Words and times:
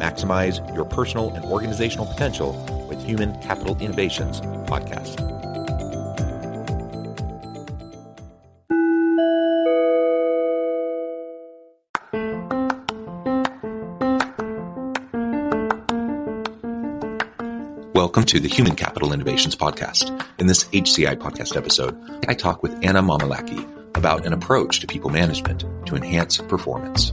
Maximize 0.00 0.74
your 0.74 0.86
personal 0.86 1.28
and 1.34 1.44
organizational 1.44 2.06
potential 2.06 2.52
with 2.88 3.04
Human 3.04 3.38
Capital 3.42 3.76
Innovations 3.80 4.40
podcast. 4.66 5.20
Welcome 17.94 18.24
to 18.24 18.40
the 18.40 18.48
Human 18.48 18.76
Capital 18.76 19.12
Innovations 19.12 19.54
Podcast. 19.54 20.08
In 20.38 20.46
this 20.46 20.64
HCI 20.64 21.16
podcast 21.16 21.54
episode, 21.54 21.94
I 22.26 22.32
talk 22.32 22.62
with 22.62 22.72
Anna 22.82 23.02
Mamalaki 23.02 23.68
about 23.94 24.24
an 24.24 24.32
approach 24.32 24.80
to 24.80 24.86
people 24.86 25.10
management 25.10 25.66
to 25.84 25.94
enhance 25.94 26.38
performance. 26.38 27.12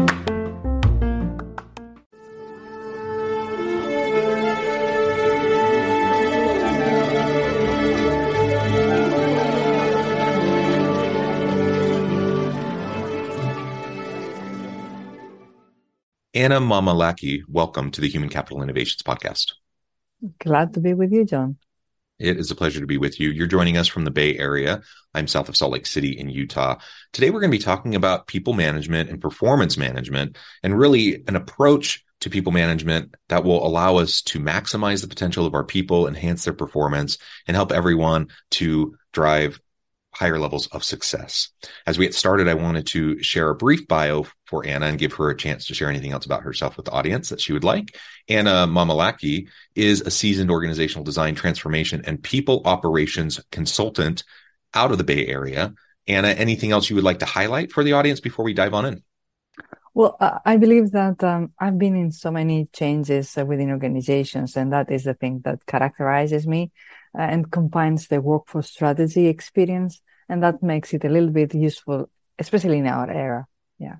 Anna 16.41 16.59
Mamalaki, 16.59 17.43
welcome 17.47 17.91
to 17.91 18.01
the 18.01 18.09
Human 18.09 18.27
Capital 18.27 18.63
Innovations 18.63 19.03
Podcast. 19.03 19.51
Glad 20.39 20.73
to 20.73 20.79
be 20.79 20.95
with 20.95 21.11
you, 21.11 21.23
John. 21.23 21.57
It 22.17 22.37
is 22.37 22.49
a 22.49 22.55
pleasure 22.55 22.79
to 22.79 22.87
be 22.87 22.97
with 22.97 23.19
you. 23.19 23.29
You're 23.29 23.45
joining 23.45 23.77
us 23.77 23.87
from 23.87 24.05
the 24.05 24.09
Bay 24.09 24.35
Area. 24.39 24.81
I'm 25.13 25.27
south 25.27 25.49
of 25.49 25.55
Salt 25.55 25.71
Lake 25.71 25.85
City 25.85 26.17
in 26.17 26.29
Utah. 26.29 26.79
Today, 27.13 27.29
we're 27.29 27.41
going 27.41 27.51
to 27.51 27.57
be 27.59 27.63
talking 27.63 27.93
about 27.93 28.25
people 28.25 28.53
management 28.53 29.11
and 29.11 29.21
performance 29.21 29.77
management 29.77 30.35
and 30.63 30.75
really 30.75 31.23
an 31.27 31.35
approach 31.35 32.03
to 32.21 32.31
people 32.31 32.51
management 32.51 33.13
that 33.29 33.43
will 33.43 33.63
allow 33.63 33.97
us 33.97 34.23
to 34.23 34.39
maximize 34.39 35.01
the 35.01 35.07
potential 35.07 35.45
of 35.45 35.53
our 35.53 35.63
people, 35.63 36.07
enhance 36.07 36.43
their 36.43 36.53
performance, 36.53 37.19
and 37.45 37.55
help 37.55 37.71
everyone 37.71 38.29
to 38.49 38.97
drive 39.13 39.61
higher 40.13 40.39
levels 40.39 40.67
of 40.67 40.83
success. 40.83 41.49
As 41.87 41.97
we 41.97 42.05
get 42.05 42.13
started, 42.13 42.47
I 42.47 42.53
wanted 42.53 42.87
to 42.87 43.21
share 43.23 43.49
a 43.49 43.55
brief 43.55 43.87
bio 43.87 44.25
for 44.45 44.65
Anna 44.65 44.87
and 44.87 44.99
give 44.99 45.13
her 45.13 45.29
a 45.29 45.37
chance 45.37 45.67
to 45.67 45.73
share 45.73 45.89
anything 45.89 46.11
else 46.11 46.25
about 46.25 46.43
herself 46.43 46.75
with 46.75 46.85
the 46.85 46.91
audience 46.91 47.29
that 47.29 47.39
she 47.39 47.53
would 47.53 47.63
like. 47.63 47.95
Anna 48.27 48.67
Mamalaki 48.67 49.47
is 49.75 50.01
a 50.01 50.11
seasoned 50.11 50.51
organizational 50.51 51.03
design 51.03 51.35
transformation 51.35 52.03
and 52.05 52.21
people 52.21 52.61
operations 52.65 53.39
consultant 53.51 54.23
out 54.73 54.91
of 54.91 54.97
the 54.97 55.03
Bay 55.03 55.27
Area. 55.27 55.73
Anna, 56.07 56.29
anything 56.29 56.71
else 56.71 56.89
you 56.89 56.95
would 56.95 57.05
like 57.05 57.19
to 57.19 57.25
highlight 57.25 57.71
for 57.71 57.83
the 57.83 57.93
audience 57.93 58.19
before 58.19 58.43
we 58.43 58.53
dive 58.53 58.73
on 58.73 58.85
in? 58.85 59.03
Well, 59.93 60.15
uh, 60.19 60.39
I 60.45 60.57
believe 60.57 60.91
that 60.91 61.21
um, 61.23 61.51
I've 61.59 61.77
been 61.77 61.95
in 61.95 62.11
so 62.11 62.31
many 62.31 62.69
changes 62.71 63.37
uh, 63.37 63.45
within 63.45 63.71
organizations, 63.71 64.55
and 64.55 64.71
that 64.71 64.89
is 64.89 65.03
the 65.03 65.13
thing 65.13 65.41
that 65.43 65.65
characterizes 65.65 66.47
me 66.47 66.71
uh, 67.17 67.21
and 67.21 67.51
combines 67.51 68.07
the 68.07 68.21
workforce 68.21 68.69
strategy 68.69 69.27
experience, 69.27 70.01
and 70.29 70.43
that 70.43 70.63
makes 70.63 70.93
it 70.93 71.03
a 71.03 71.09
little 71.09 71.29
bit 71.29 71.53
useful, 71.53 72.09
especially 72.39 72.79
in 72.79 72.87
our 72.87 73.09
era. 73.09 73.47
Yeah. 73.79 73.97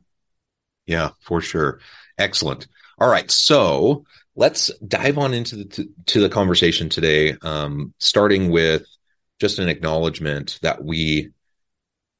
Yeah, 0.85 1.11
for 1.19 1.41
sure. 1.41 1.79
Excellent. 2.17 2.67
All 2.99 3.09
right, 3.09 3.29
so 3.31 4.05
let's 4.35 4.71
dive 4.79 5.17
on 5.17 5.33
into 5.33 5.55
the 5.55 5.65
to, 5.65 5.89
to 6.07 6.21
the 6.21 6.29
conversation 6.29 6.89
today, 6.89 7.35
um, 7.41 7.93
starting 7.99 8.51
with 8.51 8.85
just 9.39 9.59
an 9.59 9.69
acknowledgement 9.69 10.59
that 10.61 10.83
we 10.83 11.31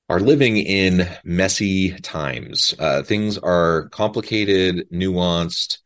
are 0.09 0.19
living 0.19 0.57
in 0.57 1.07
messy 1.23 1.91
times. 1.99 2.73
Uh, 2.77 3.03
things 3.03 3.37
are 3.37 3.87
complicated, 3.89 4.89
nuanced, 4.91 5.77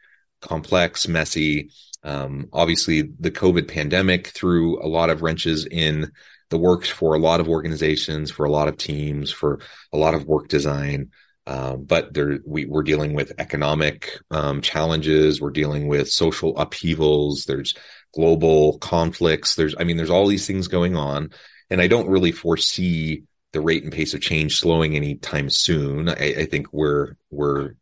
complex, 0.41 1.07
messy. 1.07 1.69
Um, 2.05 2.49
obviously, 2.53 3.01
the 3.01 3.31
COVID 3.31 3.67
pandemic 3.67 4.27
threw 4.27 4.81
a 4.81 4.87
lot 4.87 5.09
of 5.09 5.21
wrenches 5.21 5.65
in 5.65 6.11
the 6.49 6.57
works 6.57 6.87
for 6.87 7.15
a 7.15 7.19
lot 7.19 7.39
of 7.39 7.49
organizations, 7.49 8.29
for 8.29 8.45
a 8.45 8.51
lot 8.51 8.67
of 8.67 8.77
teams, 8.77 9.31
for 9.31 9.59
a 9.91 9.97
lot 9.97 10.13
of 10.13 10.25
work 10.25 10.47
design. 10.47 11.11
Um, 11.47 11.83
but 11.83 12.13
there, 12.13 12.39
we, 12.45 12.69
are 12.71 12.83
dealing 12.83 13.13
with 13.13 13.33
economic 13.39 14.19
um, 14.31 14.61
challenges. 14.61 15.41
We're 15.41 15.51
dealing 15.51 15.87
with 15.87 16.09
social 16.09 16.57
upheavals. 16.57 17.45
There's 17.45 17.75
global 18.13 18.77
conflicts. 18.79 19.55
There's, 19.55 19.75
I 19.77 19.83
mean, 19.83 19.97
there's 19.97 20.09
all 20.09 20.27
these 20.27 20.47
things 20.47 20.67
going 20.67 20.95
on, 20.95 21.31
and 21.69 21.81
I 21.81 21.87
don't 21.87 22.09
really 22.09 22.31
foresee 22.31 23.23
the 23.51 23.61
rate 23.61 23.83
and 23.83 23.93
pace 23.93 24.13
of 24.13 24.21
change 24.21 24.57
slowing 24.59 24.95
anytime 24.95 25.49
soon. 25.49 26.09
I, 26.09 26.13
I 26.39 26.45
think 26.45 26.73
we're 26.73 27.15
we're 27.31 27.73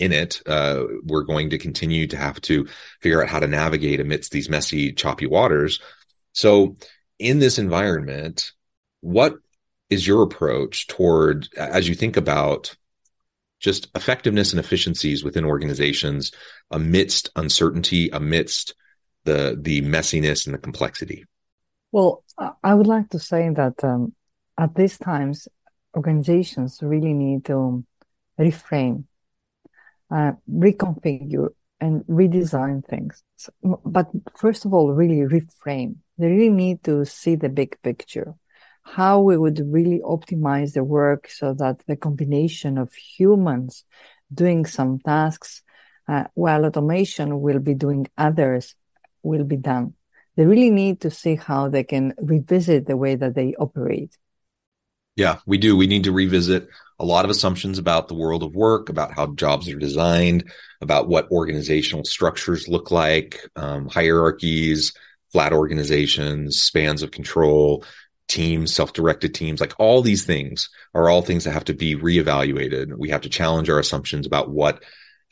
in 0.00 0.12
it. 0.12 0.42
Uh, 0.46 0.84
we're 1.04 1.22
going 1.22 1.50
to 1.50 1.58
continue 1.58 2.06
to 2.08 2.16
have 2.16 2.40
to 2.42 2.66
figure 3.00 3.22
out 3.22 3.28
how 3.28 3.38
to 3.38 3.46
navigate 3.46 4.00
amidst 4.00 4.32
these 4.32 4.48
messy, 4.48 4.92
choppy 4.92 5.26
waters. 5.26 5.80
So, 6.32 6.76
in 7.18 7.38
this 7.38 7.58
environment, 7.58 8.52
what 9.00 9.34
is 9.90 10.06
your 10.06 10.22
approach 10.22 10.86
toward 10.86 11.48
as 11.56 11.88
you 11.88 11.94
think 11.94 12.16
about 12.16 12.74
just 13.58 13.88
effectiveness 13.94 14.52
and 14.52 14.60
efficiencies 14.60 15.22
within 15.22 15.44
organizations 15.44 16.32
amidst 16.70 17.30
uncertainty, 17.36 18.08
amidst 18.10 18.74
the 19.24 19.56
the 19.60 19.82
messiness 19.82 20.46
and 20.46 20.54
the 20.54 20.58
complexity? 20.58 21.26
Well, 21.92 22.24
I 22.62 22.74
would 22.74 22.86
like 22.86 23.10
to 23.10 23.18
say 23.18 23.50
that 23.50 23.84
um, 23.84 24.14
at 24.56 24.74
these 24.74 24.96
times, 24.96 25.48
organizations 25.94 26.78
really 26.82 27.12
need 27.12 27.44
to 27.46 27.84
reframe, 28.38 29.04
uh, 30.10 30.32
reconfigure, 30.50 31.50
and 31.80 32.02
redesign 32.04 32.84
things. 32.86 33.22
But 33.62 34.08
first 34.36 34.64
of 34.64 34.74
all, 34.74 34.92
really 34.92 35.20
reframe. 35.20 35.96
They 36.18 36.28
really 36.28 36.50
need 36.50 36.84
to 36.84 37.04
see 37.06 37.36
the 37.36 37.48
big 37.48 37.80
picture, 37.82 38.34
how 38.82 39.20
we 39.20 39.36
would 39.38 39.60
really 39.66 40.00
optimize 40.00 40.74
the 40.74 40.84
work 40.84 41.28
so 41.30 41.54
that 41.54 41.82
the 41.86 41.96
combination 41.96 42.76
of 42.76 42.92
humans 42.92 43.84
doing 44.32 44.66
some 44.66 44.98
tasks 44.98 45.62
uh, 46.06 46.24
while 46.34 46.66
automation 46.66 47.40
will 47.40 47.58
be 47.58 47.74
doing 47.74 48.06
others 48.18 48.74
will 49.22 49.44
be 49.44 49.56
done. 49.56 49.94
They 50.36 50.44
really 50.44 50.70
need 50.70 51.00
to 51.02 51.10
see 51.10 51.36
how 51.36 51.68
they 51.68 51.84
can 51.84 52.14
revisit 52.18 52.86
the 52.86 52.96
way 52.96 53.14
that 53.14 53.34
they 53.34 53.54
operate 53.54 54.16
yeah, 55.16 55.38
we 55.44 55.58
do. 55.58 55.76
We 55.76 55.86
need 55.86 56.04
to 56.04 56.12
revisit 56.12 56.68
a 57.00 57.04
lot 57.04 57.24
of 57.24 57.30
assumptions 57.30 57.78
about 57.78 58.08
the 58.08 58.14
world 58.14 58.42
of 58.42 58.54
work, 58.54 58.90
about 58.90 59.12
how 59.12 59.26
jobs 59.28 59.68
are 59.68 59.78
designed, 59.78 60.50
about 60.82 61.08
what 61.08 61.30
organizational 61.30 62.04
structures 62.04 62.68
look 62.68 62.90
like, 62.90 63.40
um, 63.56 63.88
hierarchies, 63.88 64.92
flat 65.32 65.52
organizations, 65.52 66.60
spans 66.60 67.02
of 67.02 67.10
control, 67.10 67.84
teams, 68.28 68.74
self-directed 68.74 69.34
teams, 69.34 69.60
like 69.60 69.72
all 69.78 70.02
these 70.02 70.24
things 70.24 70.68
are 70.94 71.08
all 71.08 71.22
things 71.22 71.44
that 71.44 71.52
have 71.52 71.64
to 71.64 71.74
be 71.74 71.96
reevaluated. 71.96 72.94
We 72.96 73.08
have 73.10 73.22
to 73.22 73.30
challenge 73.30 73.70
our 73.70 73.78
assumptions 73.78 74.26
about 74.26 74.50
what 74.50 74.82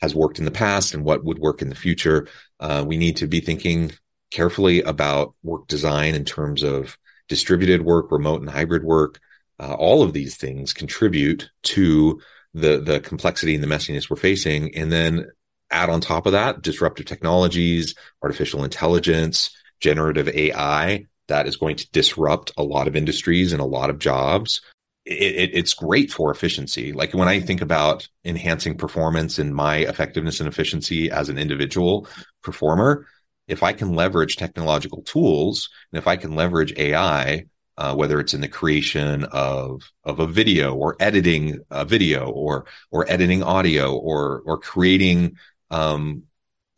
has 0.01 0.15
worked 0.15 0.39
in 0.39 0.45
the 0.45 0.51
past 0.51 0.93
and 0.93 1.05
what 1.05 1.23
would 1.23 1.39
work 1.39 1.61
in 1.61 1.69
the 1.69 1.75
future. 1.75 2.27
Uh, 2.59 2.83
we 2.85 2.97
need 2.97 3.17
to 3.17 3.27
be 3.27 3.41
thinking 3.41 3.91
carefully 4.31 4.81
about 4.81 5.35
work 5.43 5.67
design 5.67 6.15
in 6.15 6.25
terms 6.25 6.63
of 6.63 6.97
distributed 7.27 7.83
work, 7.83 8.11
remote 8.11 8.41
and 8.41 8.49
hybrid 8.49 8.83
work. 8.83 9.19
Uh, 9.59 9.73
all 9.73 10.03
of 10.03 10.13
these 10.13 10.37
things 10.37 10.73
contribute 10.73 11.49
to 11.63 12.21
the 12.53 12.79
the 12.79 12.99
complexity 12.99 13.53
and 13.55 13.63
the 13.63 13.67
messiness 13.67 14.09
we're 14.09 14.15
facing, 14.15 14.75
and 14.75 14.91
then 14.91 15.27
add 15.71 15.89
on 15.89 16.01
top 16.01 16.25
of 16.25 16.31
that 16.31 16.61
disruptive 16.61 17.05
technologies, 17.05 17.93
artificial 18.23 18.63
intelligence, 18.63 19.51
generative 19.79 20.27
AI 20.29 21.05
that 21.27 21.47
is 21.47 21.55
going 21.55 21.75
to 21.77 21.89
disrupt 21.91 22.51
a 22.57 22.63
lot 22.63 22.87
of 22.87 22.95
industries 22.95 23.53
and 23.53 23.61
a 23.61 23.65
lot 23.65 23.89
of 23.89 23.99
jobs. 23.99 24.61
It, 25.05 25.35
it, 25.35 25.49
it's 25.53 25.73
great 25.73 26.11
for 26.11 26.31
efficiency. 26.31 26.91
Like 26.91 27.13
when 27.13 27.27
I 27.27 27.39
think 27.39 27.61
about 27.61 28.07
enhancing 28.25 28.77
performance 28.77 29.39
and 29.39 29.55
my 29.55 29.77
effectiveness 29.77 30.39
and 30.39 30.49
efficiency 30.49 31.09
as 31.09 31.29
an 31.29 31.37
individual 31.37 32.07
performer, 32.43 33.07
if 33.47 33.63
I 33.63 33.73
can 33.73 33.95
leverage 33.95 34.35
technological 34.35 35.01
tools 35.03 35.69
and 35.91 35.99
if 35.99 36.07
I 36.07 36.17
can 36.17 36.35
leverage 36.35 36.73
AI, 36.77 37.45
uh, 37.79 37.95
whether 37.95 38.19
it's 38.19 38.33
in 38.33 38.41
the 38.41 38.47
creation 38.49 39.23
of 39.31 39.89
of 40.03 40.19
a 40.19 40.27
video 40.27 40.75
or 40.75 40.97
editing 40.99 41.59
a 41.71 41.85
video 41.85 42.29
or 42.29 42.65
or 42.91 43.09
editing 43.09 43.41
audio 43.41 43.95
or 43.95 44.43
or 44.45 44.57
creating 44.57 45.37
um, 45.71 46.23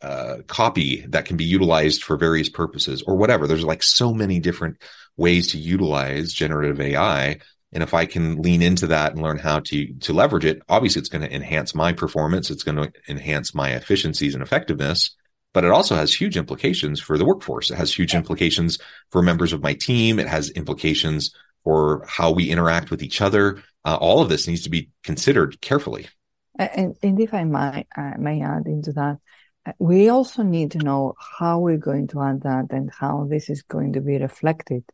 uh, 0.00 0.36
copy 0.46 1.04
that 1.08 1.24
can 1.24 1.36
be 1.36 1.44
utilized 1.44 2.04
for 2.04 2.16
various 2.16 2.48
purposes 2.48 3.02
or 3.02 3.16
whatever. 3.16 3.48
There's 3.48 3.64
like 3.64 3.82
so 3.82 4.14
many 4.14 4.38
different 4.38 4.80
ways 5.16 5.48
to 5.48 5.58
utilize 5.58 6.32
generative 6.32 6.80
AI. 6.80 7.40
And 7.72 7.82
if 7.82 7.94
I 7.94 8.06
can 8.06 8.40
lean 8.40 8.62
into 8.62 8.86
that 8.88 9.12
and 9.12 9.22
learn 9.22 9.38
how 9.38 9.58
to 9.58 9.92
to 9.94 10.12
leverage 10.12 10.44
it, 10.44 10.62
obviously 10.68 11.00
it's 11.00 11.08
going 11.08 11.28
to 11.28 11.34
enhance 11.34 11.74
my 11.74 11.92
performance. 11.92 12.48
It's 12.48 12.62
going 12.62 12.76
to 12.76 12.92
enhance 13.08 13.56
my 13.56 13.70
efficiencies 13.70 14.34
and 14.34 14.42
effectiveness 14.42 15.16
but 15.52 15.64
it 15.64 15.70
also 15.70 15.94
has 15.94 16.14
huge 16.14 16.36
implications 16.36 17.00
for 17.00 17.18
the 17.18 17.24
workforce. 17.24 17.70
It 17.70 17.76
has 17.76 17.92
huge 17.92 18.14
implications 18.14 18.78
for 19.10 19.22
members 19.22 19.52
of 19.52 19.62
my 19.62 19.74
team. 19.74 20.18
It 20.18 20.28
has 20.28 20.50
implications 20.50 21.34
for 21.64 22.04
how 22.08 22.30
we 22.30 22.50
interact 22.50 22.90
with 22.90 23.02
each 23.02 23.20
other. 23.20 23.62
Uh, 23.84 23.96
all 24.00 24.20
of 24.20 24.28
this 24.28 24.48
needs 24.48 24.62
to 24.62 24.70
be 24.70 24.90
considered 25.02 25.60
carefully. 25.60 26.08
And, 26.58 26.96
and 27.02 27.20
if 27.20 27.32
I 27.34 27.44
might, 27.44 27.86
uh, 27.96 28.12
may 28.18 28.42
add 28.42 28.66
into 28.66 28.92
that, 28.92 29.18
uh, 29.66 29.72
we 29.78 30.08
also 30.08 30.42
need 30.42 30.72
to 30.72 30.78
know 30.78 31.14
how 31.38 31.60
we're 31.60 31.76
going 31.78 32.08
to 32.08 32.22
add 32.22 32.42
that 32.42 32.66
and 32.70 32.90
how 32.92 33.26
this 33.28 33.48
is 33.48 33.62
going 33.62 33.94
to 33.94 34.00
be 34.00 34.18
reflected 34.18 34.84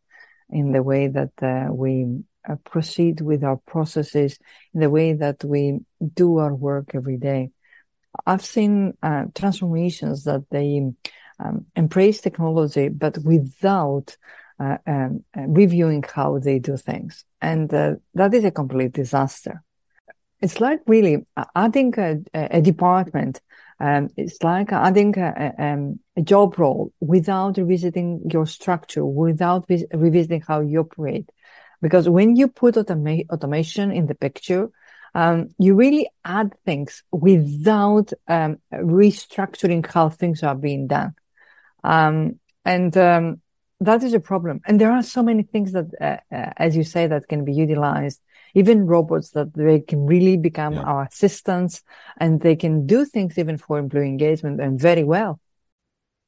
in 0.49 0.71
the 0.71 0.83
way 0.83 1.07
that 1.07 1.31
uh, 1.41 1.71
we 1.71 2.23
uh, 2.47 2.55
proceed 2.63 3.21
with 3.21 3.43
our 3.43 3.57
processes, 3.57 4.39
in 4.73 4.79
the 4.79 4.89
way 4.89 5.13
that 5.13 5.43
we 5.43 5.79
do 6.13 6.37
our 6.37 6.53
work 6.53 6.91
every 6.93 7.17
day. 7.17 7.51
I've 8.25 8.45
seen 8.45 8.93
uh, 9.01 9.25
transformations 9.35 10.23
that 10.23 10.45
they 10.49 10.91
um, 11.39 11.65
embrace 11.75 12.21
technology, 12.21 12.89
but 12.89 13.17
without 13.19 14.17
uh, 14.59 14.77
um, 14.85 15.23
reviewing 15.35 16.03
how 16.03 16.39
they 16.39 16.59
do 16.59 16.75
things. 16.75 17.25
And 17.41 17.73
uh, 17.73 17.95
that 18.15 18.33
is 18.33 18.43
a 18.43 18.51
complete 18.51 18.93
disaster. 18.93 19.63
It's 20.41 20.59
like 20.59 20.81
really 20.87 21.25
uh, 21.37 21.45
adding 21.55 21.93
a, 21.97 22.17
a 22.33 22.61
department. 22.61 23.41
Um, 23.79 24.09
it's 24.17 24.43
like 24.43 24.71
adding 24.73 25.17
a, 25.17 25.53
a, 25.57 25.63
um, 25.63 25.99
a, 26.17 26.21
job 26.21 26.59
role 26.59 26.91
without 26.99 27.57
revisiting 27.57 28.21
your 28.29 28.45
structure, 28.45 29.05
without 29.05 29.67
vis- 29.67 29.85
revisiting 29.93 30.43
how 30.45 30.59
you 30.59 30.81
operate. 30.81 31.29
Because 31.81 32.09
when 32.09 32.35
you 32.35 32.49
put 32.49 32.75
automa- 32.75 33.25
automation 33.29 33.91
in 33.91 34.07
the 34.07 34.15
picture, 34.15 34.69
um, 35.15 35.49
you 35.57 35.75
really 35.75 36.09
add 36.23 36.55
things 36.65 37.03
without 37.11 38.11
um, 38.27 38.57
restructuring 38.71 39.85
how 39.85 40.09
things 40.09 40.43
are 40.43 40.55
being 40.55 40.87
done. 40.87 41.13
Um, 41.83 42.39
and 42.65 42.95
um, 42.97 43.41
that 43.79 44.03
is 44.03 44.13
a 44.13 44.19
problem. 44.19 44.61
And 44.65 44.79
there 44.79 44.91
are 44.91 45.03
so 45.03 45.23
many 45.23 45.43
things 45.43 45.71
that, 45.71 45.87
uh, 45.99 46.35
uh, 46.35 46.51
as 46.57 46.75
you 46.75 46.83
say, 46.83 47.07
that 47.07 47.27
can 47.27 47.45
be 47.45 47.53
utilized. 47.53 48.21
Even 48.55 48.87
robots 48.87 49.29
that 49.31 49.53
they 49.53 49.79
can 49.79 50.05
really 50.07 50.35
become 50.35 50.73
yeah. 50.73 50.81
our 50.81 51.03
assistants 51.03 51.83
and 52.17 52.41
they 52.41 52.55
can 52.55 52.87
do 52.87 53.05
things 53.05 53.37
even 53.37 53.57
for 53.57 53.77
employee 53.77 54.07
engagement 54.07 54.59
and 54.59 54.79
very 54.79 55.03
well. 55.03 55.39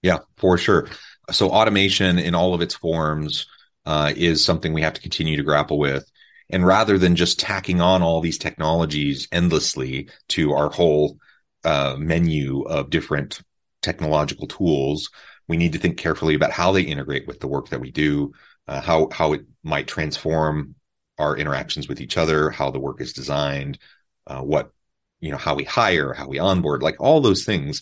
Yeah, 0.03 0.19
for 0.37 0.57
sure. 0.57 0.87
So 1.31 1.49
automation 1.49 2.19
in 2.19 2.35
all 2.35 2.53
of 2.53 2.61
its 2.61 2.75
forms 2.75 3.47
uh, 3.85 4.13
is 4.15 4.43
something 4.43 4.73
we 4.73 4.81
have 4.81 4.93
to 4.93 5.01
continue 5.01 5.37
to 5.37 5.43
grapple 5.43 5.79
with. 5.79 6.09
And 6.51 6.65
rather 6.65 6.97
than 6.97 7.15
just 7.15 7.39
tacking 7.39 7.81
on 7.81 8.01
all 8.01 8.21
these 8.21 8.37
technologies 8.37 9.27
endlessly 9.31 10.09
to 10.29 10.53
our 10.53 10.69
whole 10.69 11.17
uh, 11.63 11.95
menu 11.97 12.63
of 12.63 12.89
different 12.89 13.41
technological 13.81 14.47
tools, 14.47 15.09
we 15.47 15.57
need 15.57 15.73
to 15.73 15.79
think 15.79 15.97
carefully 15.97 16.35
about 16.35 16.51
how 16.51 16.71
they 16.71 16.83
integrate 16.83 17.27
with 17.27 17.39
the 17.39 17.47
work 17.47 17.69
that 17.69 17.81
we 17.81 17.91
do, 17.91 18.33
uh, 18.67 18.81
how 18.81 19.09
how 19.11 19.33
it 19.33 19.41
might 19.63 19.87
transform 19.87 20.75
our 21.17 21.37
interactions 21.37 21.87
with 21.87 22.01
each 22.01 22.17
other, 22.17 22.49
how 22.49 22.71
the 22.71 22.79
work 22.79 23.01
is 23.01 23.13
designed, 23.13 23.79
uh, 24.27 24.41
what 24.41 24.71
you 25.19 25.31
know, 25.31 25.37
how 25.37 25.55
we 25.55 25.63
hire, 25.63 26.13
how 26.13 26.27
we 26.27 26.39
onboard, 26.39 26.81
like 26.83 26.95
all 26.99 27.21
those 27.21 27.45
things 27.45 27.81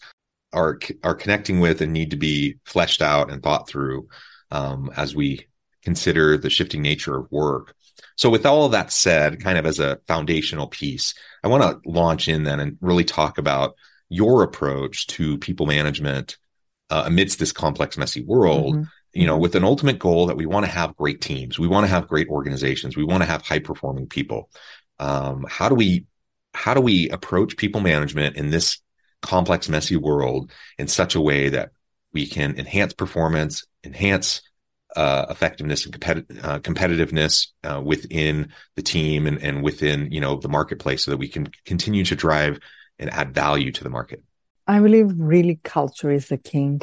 are 0.54 0.80
are 1.04 1.16
connecting 1.16 1.60
with 1.60 1.82
and 1.82 1.94
need 1.94 2.12
to 2.12 2.18
be 2.18 2.56
fleshed 2.66 3.02
out 3.02 3.32
and 3.32 3.42
thought 3.42 3.68
through 3.68 4.08
um, 4.52 4.92
as 4.96 5.16
we 5.16 5.48
consider 5.84 6.38
the 6.38 6.50
shifting 6.50 6.82
nature 6.82 7.18
of 7.18 7.32
work. 7.32 7.74
So 8.16 8.30
with 8.30 8.46
all 8.46 8.66
of 8.66 8.72
that 8.72 8.92
said, 8.92 9.42
kind 9.42 9.58
of 9.58 9.66
as 9.66 9.80
a 9.80 10.00
foundational 10.08 10.68
piece, 10.68 11.14
I 11.44 11.48
want 11.48 11.64
to 11.64 11.90
launch 11.90 12.28
in 12.28 12.44
then 12.44 12.60
and 12.60 12.78
really 12.82 13.06
talk 13.06 13.38
about 13.38 13.76
your 14.10 14.44
approach 14.44 15.08
to 15.08 15.38
people 15.38 15.66
management 15.66 16.38
uh, 16.90 17.04
amidst 17.06 17.40
this 17.40 17.52
complex, 17.52 17.98
messy 17.98 18.24
world. 18.24 18.76
Mm-hmm. 18.76 18.84
You 19.14 19.26
know, 19.26 19.38
with 19.38 19.56
an 19.56 19.64
ultimate 19.64 19.98
goal 19.98 20.28
that 20.28 20.38
we 20.38 20.46
want 20.46 20.66
to 20.66 20.72
have 20.72 20.96
great 20.96 21.20
teams, 21.20 21.58
we 21.58 21.68
want 21.68 21.84
to 21.86 21.90
have 21.90 22.08
great 22.08 22.28
organizations, 22.28 22.96
we 22.96 23.04
want 23.04 23.24
to 23.24 23.30
have 23.30 23.42
high 23.42 23.60
performing 23.60 24.08
people. 24.08 24.50
Um, 25.00 25.46
how 25.50 25.68
do 25.68 25.76
we 25.76 26.06
how 26.54 26.74
do 26.74 26.82
we 26.82 27.10
approach 27.10 27.58
people 27.58 27.82
management 27.82 28.36
in 28.36 28.50
this 28.50 28.80
complex, 29.22 29.70
messy 29.70 29.96
world 29.96 30.52
in 30.78 30.88
such 30.88 31.16
a 31.16 31.22
way 31.22 31.50
that 31.50 31.72
we 32.14 32.28
can 32.28 32.58
enhance 32.58 32.94
performance, 32.94 33.66
enhance 33.84 34.42
uh, 34.96 35.26
effectiveness 35.30 35.86
and 35.86 35.96
uh, 35.96 36.60
competitiveness 36.60 37.48
uh, 37.64 37.82
within 37.84 38.52
the 38.76 38.82
team 38.82 39.28
and, 39.28 39.42
and 39.42 39.64
within 39.64 40.12
you 40.12 40.20
know 40.20 40.36
the 40.36 40.50
marketplace 40.50 41.04
so 41.04 41.12
that 41.12 41.18
we 41.18 41.28
can 41.28 41.48
continue 41.66 42.04
to 42.04 42.16
drive 42.16 42.60
and 42.98 43.10
add 43.12 43.34
value 43.34 43.72
to 43.72 43.84
the 43.84 43.90
market. 43.90 44.24
I 44.68 44.80
believe 44.80 45.14
really 45.18 45.60
culture 45.64 46.12
is 46.12 46.28
the 46.28 46.38
king. 46.38 46.82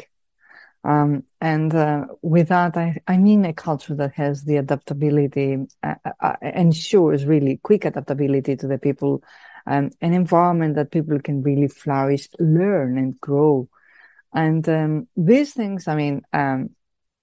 Um, 0.83 1.23
and 1.41 1.73
uh, 1.73 2.05
with 2.21 2.49
that 2.49 2.77
I, 2.77 2.97
I 3.07 3.17
mean 3.17 3.43
a 3.45 3.53
culture 3.53 3.95
that 3.95 4.13
has 4.13 4.43
the 4.43 4.57
adaptability 4.57 5.67
uh, 5.83 5.95
uh, 6.21 6.35
ensures 6.41 7.25
really 7.25 7.59
quick 7.61 7.83
adaptability 7.83 8.55
to 8.55 8.67
the 8.67 8.77
people 8.77 9.23
um, 9.65 9.91
an 9.99 10.13
environment 10.13 10.75
that 10.75 10.91
people 10.91 11.19
can 11.19 11.43
really 11.43 11.67
flourish 11.67 12.29
learn 12.39 12.97
and 12.97 13.19
grow. 13.19 13.67
And 14.33 14.67
um, 14.69 15.07
these 15.17 15.53
things 15.53 15.87
i 15.87 15.95
mean 15.95 16.21
um, 16.31 16.69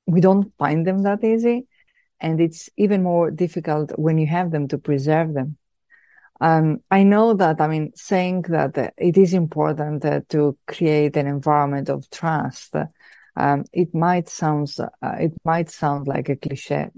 we 0.06 0.20
don't 0.20 0.52
find 0.56 0.86
them 0.86 1.02
that 1.02 1.24
easy. 1.24 1.66
And 2.20 2.40
it's 2.40 2.70
even 2.76 3.02
more 3.02 3.30
difficult 3.30 3.98
when 3.98 4.18
you 4.18 4.26
have 4.26 4.50
them 4.50 4.68
to 4.68 4.78
preserve 4.78 5.34
them. 5.34 5.58
Um, 6.40 6.80
I 6.90 7.02
know 7.02 7.34
that, 7.34 7.60
I 7.60 7.68
mean, 7.68 7.92
saying 7.94 8.42
that 8.48 8.94
it 8.96 9.16
is 9.16 9.34
important 9.34 10.04
uh, 10.04 10.20
to 10.30 10.56
create 10.66 11.16
an 11.16 11.26
environment 11.26 11.88
of 11.88 12.08
trust, 12.10 12.74
uh, 12.74 12.86
um, 13.36 13.64
it 13.72 13.94
might 13.94 14.28
sound, 14.28 14.74
uh, 14.78 15.16
it 15.18 15.32
might 15.44 15.70
sound 15.70 16.06
like 16.06 16.28
a 16.28 16.36
cliche, 16.36 16.90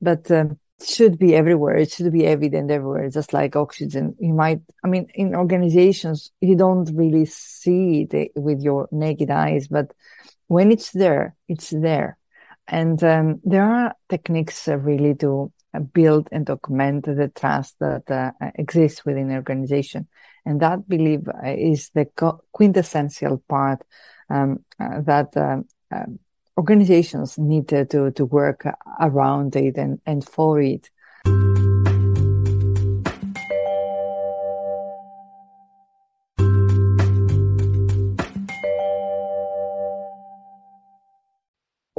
but 0.00 0.30
um, 0.30 0.58
it 0.80 0.86
should 0.86 1.18
be 1.18 1.34
everywhere. 1.34 1.76
It 1.76 1.92
should 1.92 2.12
be 2.12 2.26
evident 2.26 2.70
everywhere, 2.70 3.08
just 3.10 3.32
like 3.32 3.56
oxygen. 3.56 4.16
You 4.18 4.34
might, 4.34 4.60
I 4.84 4.88
mean, 4.88 5.08
in 5.14 5.34
organizations, 5.34 6.30
you 6.40 6.56
don't 6.56 6.90
really 6.94 7.26
see 7.26 8.06
it 8.10 8.32
with 8.34 8.60
your 8.60 8.88
naked 8.90 9.30
eyes, 9.30 9.68
but 9.68 9.92
when 10.46 10.70
it's 10.70 10.90
there, 10.90 11.36
it's 11.48 11.70
there. 11.70 12.16
And 12.66 13.02
um, 13.04 13.40
there 13.44 13.64
are 13.64 13.94
techniques 14.08 14.68
uh, 14.68 14.76
really 14.76 15.14
to 15.16 15.52
uh, 15.74 15.80
build 15.80 16.28
and 16.32 16.46
document 16.46 17.04
the 17.04 17.30
trust 17.34 17.76
that 17.80 18.10
uh, 18.10 18.32
exists 18.54 19.04
within 19.04 19.30
an 19.30 19.36
organization. 19.36 20.08
And 20.46 20.60
that, 20.60 20.88
believe, 20.88 21.28
uh, 21.28 21.48
is 21.48 21.90
the 21.90 22.06
quintessential 22.52 23.42
part 23.48 23.82
um, 24.30 24.64
uh, 24.80 25.00
that 25.02 25.36
um 25.36 26.18
organizations 26.56 27.36
need 27.38 27.68
to, 27.68 27.84
to 28.12 28.24
work 28.24 28.66
around 29.00 29.56
it 29.56 29.76
and, 29.76 30.00
and 30.06 30.26
for 30.26 30.60
it. 30.60 30.90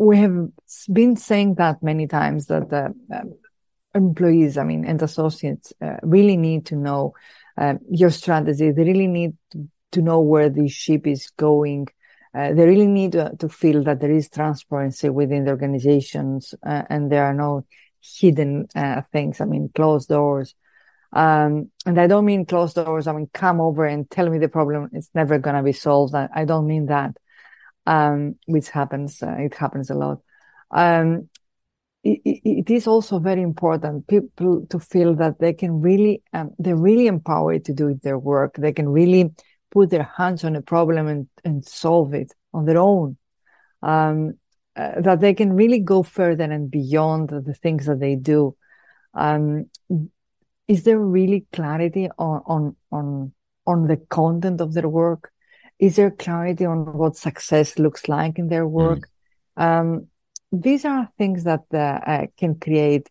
We 0.06 0.18
have 0.18 0.50
been 0.92 1.16
saying 1.16 1.56
that 1.56 1.82
many 1.82 2.08
times 2.08 2.48
that 2.48 2.70
the, 2.70 2.94
um, 3.16 3.34
employees, 3.96 4.58
I 4.58 4.64
mean, 4.64 4.86
and 4.86 5.02
associates 5.02 5.74
uh, 5.82 5.98
really 6.04 6.38
need 6.38 6.68
to 6.68 6.76
know 6.76 7.14
um, 7.58 7.80
your 7.90 8.12
strategy. 8.12 8.72
They 8.72 8.84
really 8.84 9.08
need 9.08 9.34
to, 9.52 9.68
know 10.02 10.20
where 10.20 10.50
the 10.50 10.68
ship 10.68 11.08
is 11.08 11.30
going. 11.38 11.88
Uh, 12.34 12.52
they 12.52 12.66
really 12.66 12.86
need 12.86 13.14
to, 13.14 13.32
to, 13.40 13.48
feel 13.48 13.82
that 13.86 14.02
there 14.02 14.12
is 14.12 14.28
transparency 14.30 15.08
within 15.08 15.46
the 15.46 15.52
organizations 15.52 16.54
uh, 16.68 16.82
and 16.90 17.10
there 17.10 17.24
are 17.24 17.34
no 17.34 17.66
hidden 18.02 18.68
uh, 18.76 19.04
things. 19.14 19.40
I 19.40 19.46
mean, 19.46 19.70
closed 19.74 20.10
doors. 20.10 20.54
Um, 21.14 21.72
and 21.86 21.98
I 21.98 22.08
don't 22.08 22.26
mean 22.26 22.46
closed 22.46 22.76
doors. 22.76 23.08
I 23.08 23.14
mean, 23.14 23.30
come 23.34 23.62
over 23.62 23.86
and 23.86 24.10
tell 24.12 24.30
me 24.30 24.38
the 24.38 24.50
problem. 24.50 24.90
It's 24.92 25.10
never 25.16 25.40
going 25.40 25.56
to 25.56 25.64
be 25.64 25.72
solved. 25.72 26.14
I, 26.14 26.28
I, 26.36 26.44
don't 26.44 26.68
mean 26.68 26.88
that, 26.88 27.16
um, 27.86 28.36
which 28.46 28.70
happens. 28.70 29.22
Uh, 29.22 29.36
it 29.40 29.56
happens 29.56 29.90
a 29.90 29.96
lot. 29.96 30.20
Um, 30.72 31.30
it, 32.04 32.22
it 32.24 32.70
is 32.70 32.88
also 32.88 33.20
very 33.20 33.42
important 33.42 34.08
people 34.08 34.66
to 34.70 34.80
feel 34.80 35.16
that 35.16 35.40
they 35.40 35.54
can 35.54 35.82
really, 35.82 36.22
um, 36.34 36.52
they're 36.60 36.76
really 36.76 37.08
empowered 37.08 37.66
to 37.66 37.74
do 37.74 38.00
their 38.04 38.20
work. 38.20 38.56
They 38.58 38.74
can 38.74 38.90
really 38.90 39.32
put 39.72 39.90
their 39.90 40.10
hands 40.18 40.44
on 40.44 40.56
a 40.56 40.62
problem 40.62 41.08
and, 41.08 41.28
and 41.44 41.66
solve 41.66 42.14
it 42.14 42.34
on 42.54 42.66
their 42.66 42.78
own. 42.78 43.18
Um, 43.82 44.34
uh, 44.76 45.00
that 45.02 45.22
they 45.22 45.34
can 45.34 45.54
really 45.54 45.80
go 45.80 46.04
further 46.04 46.44
and 46.44 46.70
beyond 46.70 47.30
the 47.30 47.54
things 47.54 47.86
that 47.86 48.00
they 48.00 48.16
do. 48.16 48.56
Um, 49.14 49.70
is 50.68 50.84
there 50.84 51.00
really 51.00 51.46
clarity 51.54 52.10
on, 52.18 52.42
on, 52.46 52.76
on, 52.92 53.34
on 53.66 53.88
the 53.88 53.98
content 53.98 54.60
of 54.62 54.74
their 54.74 54.90
work? 54.90 55.32
Is 55.80 55.98
there 55.98 56.12
clarity 56.12 56.66
on 56.66 56.98
what 56.98 57.18
success 57.18 57.78
looks 57.78 58.08
like 58.08 58.40
in 58.40 58.48
their 58.48 58.68
work? 58.68 59.08
Mm. 59.58 59.64
Um, 59.64 60.08
these 60.52 60.86
are 60.86 61.10
things 61.18 61.44
that 61.44 61.64
uh, 61.74 61.78
uh, 61.78 62.28
can 62.38 62.56
create 62.56 63.10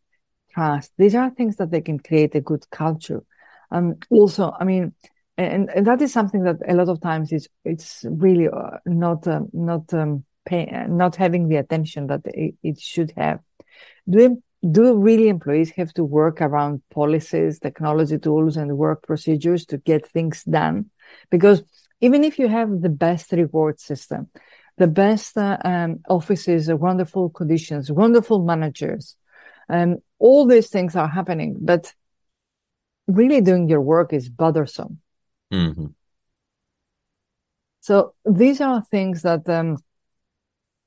trust. 0.53 0.93
These 0.97 1.15
are 1.15 1.31
things 1.31 1.57
that 1.57 1.71
they 1.71 1.81
can 1.81 1.99
create 1.99 2.35
a 2.35 2.41
good 2.41 2.69
culture. 2.71 3.23
Um, 3.71 3.97
also, 4.11 4.53
I 4.59 4.65
mean, 4.65 4.95
and, 5.37 5.69
and, 5.71 5.87
that 5.87 6.01
is 6.01 6.13
something 6.13 6.45
that 6.45 6.57
a 6.67 6.75
lot 6.75 6.89
of 6.89 7.01
times 7.01 7.33
is 7.33 7.49
it's 7.65 8.05
really 8.09 8.49
uh, 8.49 8.79
not 8.87 9.27
um, 9.27 9.49
not 9.53 9.93
um, 9.93 10.25
pay, 10.47 10.67
not 10.89 11.17
having 11.17 11.49
the 11.49 11.57
attention 11.57 12.07
that 12.07 12.21
it, 12.27 12.55
it 12.63 12.81
should 12.81 13.13
have. 13.17 13.41
Do 14.09 14.41
do 14.71 14.97
really 14.97 15.29
employees 15.29 15.71
have 15.73 15.93
to 15.95 16.05
work 16.05 16.41
around 16.41 16.83
policies, 16.91 17.59
technology 17.59 18.19
tools, 18.19 18.57
and 18.57 18.79
work 18.79 19.03
procedures 19.03 19.67
to 19.67 19.79
get 19.79 20.07
things 20.07 20.45
done? 20.45 20.91
Because 21.31 21.63
even 22.05 22.23
if 22.23 22.39
you 22.39 22.49
have 22.49 22.83
the 22.83 22.95
best 23.07 23.33
reward 23.33 23.81
system, 23.81 24.29
the 24.77 24.87
best 24.87 25.39
uh, 25.39 25.57
um, 25.65 26.01
offices, 26.09 26.71
wonderful 26.71 27.31
conditions, 27.31 27.91
wonderful 27.91 28.45
managers. 28.45 29.17
Um, 29.71 29.97
all 30.19 30.47
these 30.47 30.69
things 30.69 30.97
are 30.97 31.09
happening, 31.09 31.57
but 31.61 31.95
really 33.07 33.41
doing 33.41 33.71
your 33.71 33.81
work 33.81 34.13
is 34.13 34.29
bothersome. 34.29 35.01
Mm-hmm. 35.51 35.87
So 37.81 38.15
these 38.27 38.61
are 38.61 38.83
things 38.83 39.23
that 39.23 39.49
um, 39.49 39.79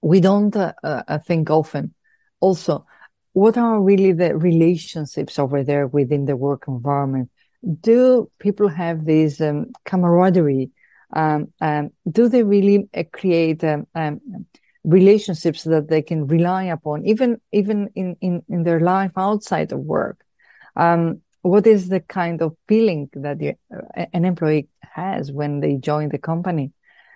we 0.01 0.19
don't 0.19 0.55
uh, 0.55 0.73
uh, 0.83 1.17
think 1.17 1.49
often. 1.49 1.95
Also, 2.39 2.85
what 3.33 3.57
are 3.57 3.81
really 3.81 4.11
the 4.11 4.37
relationships 4.37 5.39
over 5.39 5.63
there 5.63 5.87
within 5.87 6.25
the 6.25 6.35
work 6.35 6.65
environment? 6.67 7.31
Do 7.81 8.29
people 8.37 8.67
have 8.67 9.05
this 9.05 9.41
um, 9.41 9.71
camaraderie? 9.83 10.69
Um, 11.13 11.53
um, 11.61 11.89
do 12.09 12.27
they 12.27 12.43
really 12.43 12.89
uh, 12.93 13.03
create 13.11 13.63
um, 13.63 13.87
um, 13.95 14.21
relationships 14.83 15.63
that 15.63 15.89
they 15.89 16.01
can 16.01 16.27
rely 16.27 16.65
upon, 16.65 17.05
even 17.05 17.39
even 17.51 17.89
in 17.95 18.15
in, 18.21 18.43
in 18.49 18.63
their 18.63 18.79
life 18.79 19.11
outside 19.17 19.71
of 19.71 19.79
work? 19.79 20.23
Um, 20.75 21.21
what 21.41 21.65
is 21.65 21.87
the 21.87 22.01
kind 22.01 22.41
of 22.41 22.55
feeling 22.67 23.09
that 23.13 23.39
the, 23.39 23.55
uh, 23.73 24.05
an 24.13 24.25
employee 24.25 24.67
has 24.81 25.31
when 25.31 25.61
they 25.61 25.75
join 25.75 26.09
the 26.09 26.17
company? 26.17 26.73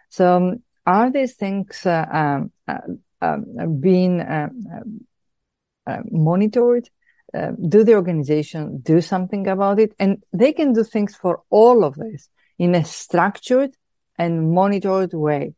So, 0.10 0.58
are 0.86 1.12
these 1.12 1.36
things 1.36 1.86
uh, 1.86 2.40
uh, 2.68 3.38
being 3.80 4.22
uh, 4.22 4.50
uh, 5.86 6.00
monitored? 6.10 6.90
Uh, 7.34 7.52
do 7.70 7.84
the 7.84 7.96
organization 7.96 8.80
do 8.82 9.00
something 9.00 9.48
about 9.48 9.80
it? 9.80 9.94
And 10.00 10.22
they 10.34 10.52
can 10.52 10.74
do 10.74 10.84
things 10.84 11.16
for 11.16 11.44
all 11.50 11.86
of 11.86 11.96
this 11.96 12.30
in 12.58 12.76
a 12.76 12.84
structured 12.84 13.72
and 14.22 14.52
monitored 14.52 15.14
way. 15.14 15.56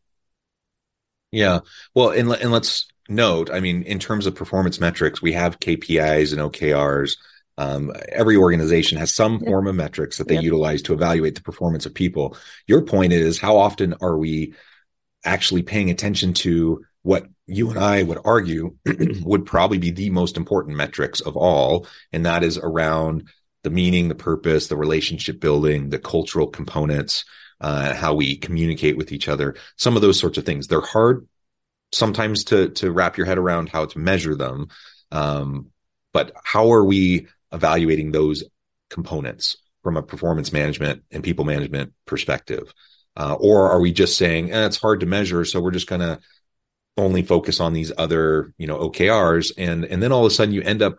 Yeah. 1.31 1.59
Well, 1.93 2.11
and, 2.11 2.31
and 2.31 2.51
let's 2.51 2.87
note, 3.09 3.49
I 3.51 3.59
mean, 3.59 3.83
in 3.83 3.99
terms 3.99 4.25
of 4.25 4.35
performance 4.35 4.79
metrics, 4.79 5.21
we 5.21 5.33
have 5.33 5.59
KPIs 5.59 6.31
and 6.31 6.41
OKRs. 6.41 7.17
Um, 7.57 7.91
every 8.09 8.37
organization 8.37 8.97
has 8.97 9.13
some 9.13 9.33
yep. 9.33 9.45
form 9.45 9.67
of 9.67 9.75
metrics 9.75 10.17
that 10.17 10.27
they 10.27 10.35
yep. 10.35 10.43
utilize 10.43 10.81
to 10.83 10.93
evaluate 10.93 11.35
the 11.35 11.41
performance 11.41 11.85
of 11.85 11.93
people. 11.93 12.37
Your 12.65 12.83
point 12.83 13.11
is, 13.11 13.37
how 13.37 13.57
often 13.57 13.95
are 14.01 14.17
we 14.17 14.53
actually 15.25 15.63
paying 15.63 15.89
attention 15.89 16.33
to 16.33 16.85
what 17.01 17.27
you 17.45 17.69
and 17.69 17.79
I 17.79 18.03
would 18.03 18.19
argue 18.23 18.77
would 19.23 19.45
probably 19.45 19.77
be 19.77 19.91
the 19.91 20.09
most 20.09 20.37
important 20.37 20.77
metrics 20.77 21.19
of 21.19 21.35
all, 21.35 21.85
and 22.13 22.25
that 22.25 22.43
is 22.43 22.57
around 22.57 23.27
the 23.63 23.69
meaning, 23.69 24.07
the 24.07 24.15
purpose, 24.15 24.67
the 24.67 24.77
relationship 24.77 25.39
building, 25.39 25.89
the 25.89 25.99
cultural 25.99 26.47
components, 26.47 27.25
uh, 27.61 27.93
how 27.93 28.13
we 28.13 28.37
communicate 28.37 28.97
with 28.97 29.11
each 29.11 29.27
other, 29.27 29.55
some 29.77 29.95
of 29.95 30.01
those 30.01 30.19
sorts 30.19 30.37
of 30.37 30.45
things. 30.45 30.67
They're 30.67 30.81
hard 30.81 31.27
sometimes 31.91 32.43
to 32.45 32.69
to 32.69 32.91
wrap 32.91 33.17
your 33.17 33.25
head 33.25 33.37
around 33.37 33.69
how 33.69 33.85
to 33.85 33.99
measure 33.99 34.35
them. 34.35 34.67
Um, 35.11 35.71
but 36.11 36.31
how 36.43 36.71
are 36.71 36.83
we 36.83 37.27
evaluating 37.51 38.11
those 38.11 38.43
components 38.89 39.57
from 39.83 39.97
a 39.97 40.03
performance 40.03 40.53
management 40.53 41.03
and 41.11 41.23
people 41.23 41.45
management 41.45 41.93
perspective? 42.05 42.73
Uh, 43.15 43.35
or 43.39 43.69
are 43.69 43.79
we 43.79 43.91
just 43.91 44.17
saying 44.17 44.51
eh, 44.51 44.65
it's 44.65 44.77
hard 44.77 44.99
to 45.01 45.05
measure, 45.05 45.45
so 45.45 45.61
we're 45.61 45.71
just 45.71 45.87
going 45.87 46.01
to 46.01 46.19
only 46.97 47.21
focus 47.21 47.59
on 47.59 47.73
these 47.73 47.91
other, 47.97 48.53
you 48.57 48.67
know, 48.67 48.77
OKRs, 48.89 49.51
and 49.57 49.85
and 49.85 50.01
then 50.01 50.11
all 50.11 50.25
of 50.25 50.31
a 50.31 50.35
sudden 50.35 50.53
you 50.53 50.61
end 50.61 50.81
up 50.81 50.97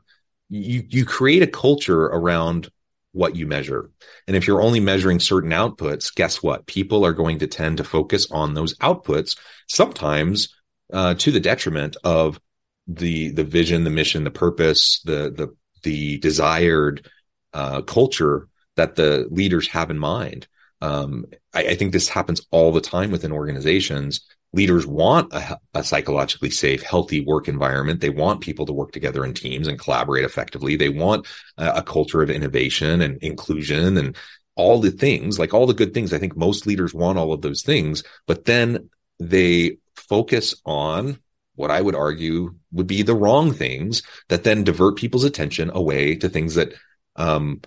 you 0.48 0.84
you 0.88 1.04
create 1.04 1.42
a 1.42 1.46
culture 1.46 2.04
around 2.04 2.70
what 3.14 3.36
you 3.36 3.46
measure. 3.46 3.90
And 4.26 4.36
if 4.36 4.46
you're 4.46 4.60
only 4.60 4.80
measuring 4.80 5.20
certain 5.20 5.50
outputs, 5.50 6.14
guess 6.14 6.42
what? 6.42 6.66
People 6.66 7.06
are 7.06 7.12
going 7.12 7.38
to 7.38 7.46
tend 7.46 7.78
to 7.78 7.84
focus 7.84 8.30
on 8.30 8.52
those 8.52 8.76
outputs, 8.78 9.38
sometimes 9.68 10.54
uh, 10.92 11.14
to 11.14 11.30
the 11.30 11.40
detriment 11.40 11.96
of 12.04 12.38
the 12.86 13.30
the 13.30 13.44
vision, 13.44 13.84
the 13.84 13.90
mission, 13.90 14.24
the 14.24 14.30
purpose, 14.30 15.00
the 15.04 15.30
the 15.30 15.56
the 15.82 16.18
desired 16.18 17.08
uh, 17.54 17.82
culture 17.82 18.48
that 18.76 18.96
the 18.96 19.26
leaders 19.30 19.68
have 19.68 19.90
in 19.90 19.98
mind. 19.98 20.46
Um, 20.80 21.26
I, 21.54 21.68
I 21.68 21.74
think 21.76 21.92
this 21.92 22.08
happens 22.08 22.44
all 22.50 22.72
the 22.72 22.80
time 22.80 23.10
within 23.10 23.32
organizations 23.32 24.20
leaders 24.54 24.86
want 24.86 25.32
a, 25.32 25.58
a, 25.74 25.82
psychologically 25.82 26.50
safe, 26.50 26.82
healthy 26.82 27.24
work 27.24 27.48
environment. 27.48 28.00
They 28.00 28.10
want 28.10 28.40
people 28.40 28.66
to 28.66 28.72
work 28.72 28.92
together 28.92 29.24
in 29.24 29.34
teams 29.34 29.66
and 29.66 29.78
collaborate 29.78 30.24
effectively. 30.24 30.76
They 30.76 30.88
want 30.88 31.26
a, 31.58 31.70
a, 31.76 31.82
culture 31.82 32.22
of 32.22 32.30
innovation 32.30 33.02
and 33.02 33.20
inclusion 33.22 33.96
and 33.96 34.16
all 34.54 34.80
the 34.80 34.92
things, 34.92 35.38
like 35.38 35.52
all 35.52 35.66
the 35.66 35.74
good 35.74 35.92
things. 35.92 36.12
I 36.12 36.18
think 36.18 36.36
most 36.36 36.66
leaders 36.66 36.94
want 36.94 37.18
all 37.18 37.32
of 37.32 37.42
those 37.42 37.62
things, 37.62 38.04
but 38.26 38.44
then 38.44 38.90
they 39.18 39.78
focus 39.96 40.54
on 40.64 41.18
what 41.56 41.70
I 41.70 41.80
would 41.80 41.94
argue 41.94 42.54
would 42.72 42.86
be 42.86 43.02
the 43.02 43.14
wrong 43.14 43.52
things 43.52 44.02
that 44.28 44.44
then 44.44 44.64
divert 44.64 44.96
people's 44.96 45.24
attention 45.24 45.70
away 45.74 46.16
to 46.16 46.28
things 46.28 46.54
that 46.54 46.74
um, 47.16 47.60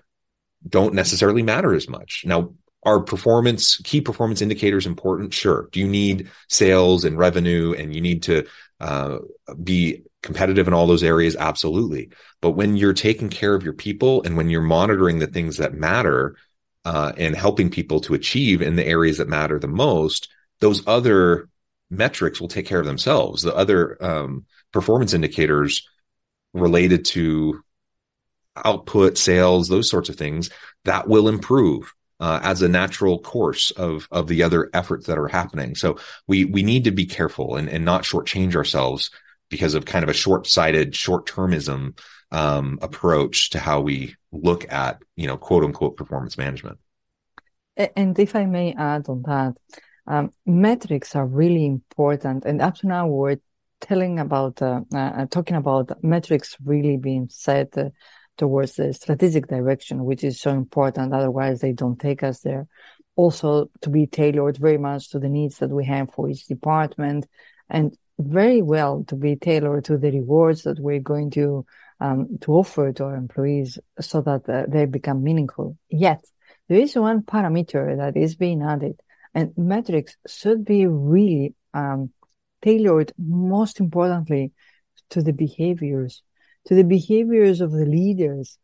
don't 0.67 0.93
necessarily 0.93 1.43
matter 1.43 1.73
as 1.73 1.87
much. 1.87 2.23
Now, 2.25 2.53
are 2.87 3.01
performance 3.01 3.77
key 3.83 3.99
performance 3.99 4.41
indicators 4.41 4.85
important? 4.85 5.33
Sure. 5.33 5.67
Do 5.73 5.81
you 5.81 5.87
need 5.89 6.29
sales 6.47 7.03
and 7.03 7.17
revenue 7.17 7.75
and 7.77 7.93
you 7.93 7.99
need 7.99 8.23
to 8.23 8.47
uh, 8.79 9.17
be 9.61 10.03
competitive 10.23 10.69
in 10.69 10.73
all 10.73 10.87
those 10.87 11.03
areas? 11.03 11.35
Absolutely. 11.35 12.11
But 12.39 12.51
when 12.51 12.77
you're 12.77 12.93
taking 12.93 13.27
care 13.29 13.53
of 13.53 13.63
your 13.63 13.73
people 13.73 14.23
and 14.23 14.37
when 14.37 14.49
you're 14.49 14.61
monitoring 14.61 15.19
the 15.19 15.27
things 15.27 15.57
that 15.57 15.73
matter 15.73 16.37
uh, 16.85 17.11
and 17.17 17.35
helping 17.35 17.69
people 17.69 17.99
to 17.99 18.13
achieve 18.13 18.61
in 18.61 18.77
the 18.77 18.87
areas 18.87 19.17
that 19.17 19.27
matter 19.27 19.59
the 19.59 19.67
most 19.67 20.29
those 20.59 20.81
other 20.87 21.49
metrics 21.89 22.39
will 22.39 22.47
take 22.47 22.65
care 22.65 22.79
of 22.79 22.85
themselves. 22.85 23.43
The 23.43 23.55
other 23.55 24.01
um, 24.03 24.45
performance 24.71 25.13
indicators 25.13 25.87
related 26.53 27.03
to 27.05 27.61
output 28.55 29.17
sales 29.17 29.67
those 29.67 29.89
sorts 29.89 30.09
of 30.09 30.15
things 30.15 30.49
that 30.85 31.07
will 31.07 31.27
improve 31.27 31.93
uh, 32.19 32.39
as 32.43 32.61
a 32.61 32.67
natural 32.67 33.19
course 33.19 33.71
of 33.71 34.07
of 34.11 34.27
the 34.27 34.43
other 34.43 34.69
efforts 34.73 35.07
that 35.07 35.17
are 35.17 35.27
happening. 35.27 35.75
So 35.75 35.97
we 36.27 36.45
we 36.45 36.63
need 36.63 36.83
to 36.85 36.91
be 36.91 37.05
careful 37.05 37.55
and, 37.55 37.69
and 37.69 37.85
not 37.85 38.03
shortchange 38.03 38.55
ourselves 38.55 39.11
because 39.49 39.73
of 39.73 39.85
kind 39.85 40.03
of 40.03 40.09
a 40.09 40.13
short 40.13 40.47
sighted, 40.47 40.95
short 40.95 41.25
termism 41.25 41.97
um, 42.31 42.79
approach 42.81 43.51
to 43.51 43.59
how 43.59 43.81
we 43.81 44.15
look 44.31 44.71
at 44.71 45.01
you 45.15 45.27
know 45.27 45.37
quote 45.37 45.63
unquote 45.63 45.97
performance 45.97 46.37
management. 46.37 46.79
And 47.95 48.17
if 48.17 48.35
I 48.35 48.45
may 48.45 48.73
add 48.73 49.07
on 49.07 49.21
that, 49.23 49.55
um, 50.07 50.31
metrics 50.47 51.15
are 51.15 51.27
really 51.27 51.65
important. 51.65 52.43
And 52.45 52.59
up 52.59 52.75
to 52.77 52.87
now, 52.87 53.07
we're 53.07 53.37
telling 53.79 54.19
about 54.19 54.61
uh, 54.61 54.81
uh, 54.93 55.27
talking 55.27 55.55
about 55.55 56.03
metrics 56.03 56.57
really 56.63 56.97
being 56.97 57.29
set 57.29 57.77
uh, 57.77 57.89
towards 58.37 58.75
the 58.75 58.93
strategic 58.93 59.47
direction, 59.47 60.05
which 60.05 60.23
is 60.23 60.39
so 60.39 60.51
important. 60.51 61.13
Otherwise, 61.13 61.59
they 61.59 61.73
don't 61.73 61.99
take 61.99 62.23
us 62.23 62.39
there. 62.41 62.67
Also, 63.15 63.69
to 63.81 63.89
be 63.89 64.05
tailored 64.05 64.57
very 64.57 64.77
much 64.77 65.09
to 65.09 65.19
the 65.19 65.29
needs 65.29 65.57
that 65.57 65.71
we 65.71 65.85
have 65.85 66.13
for 66.13 66.29
each 66.29 66.45
department, 66.45 67.27
and 67.69 67.97
very 68.19 68.61
well 68.61 69.03
to 69.07 69.15
be 69.15 69.35
tailored 69.35 69.85
to 69.85 69.97
the 69.97 70.11
rewards 70.11 70.63
that 70.63 70.79
we're 70.79 70.99
going 70.99 71.31
to 71.31 71.65
um, 71.99 72.37
to 72.41 72.53
offer 72.53 72.93
to 72.93 73.05
our 73.05 73.15
employees, 73.15 73.79
so 73.99 74.21
that 74.21 74.47
uh, 74.47 74.65
they 74.67 74.85
become 74.85 75.23
meaningful. 75.23 75.77
Yet, 75.89 76.23
there 76.67 76.79
is 76.79 76.95
one 76.95 77.23
parameter 77.23 77.97
that 77.97 78.15
is 78.15 78.35
being 78.35 78.61
added, 78.61 78.99
and 79.33 79.51
metrics 79.57 80.15
should 80.27 80.63
be 80.63 80.85
really 80.85 81.55
um, 81.73 82.11
tailored. 82.61 83.13
Most 83.17 83.79
importantly, 83.79 84.51
to 85.09 85.23
the 85.23 85.33
behaviors 85.33 86.21
to 86.67 86.75
the 86.75 86.83
behaviors 86.83 87.61
of 87.61 87.71
the 87.71 87.85
leaders, 87.85 88.57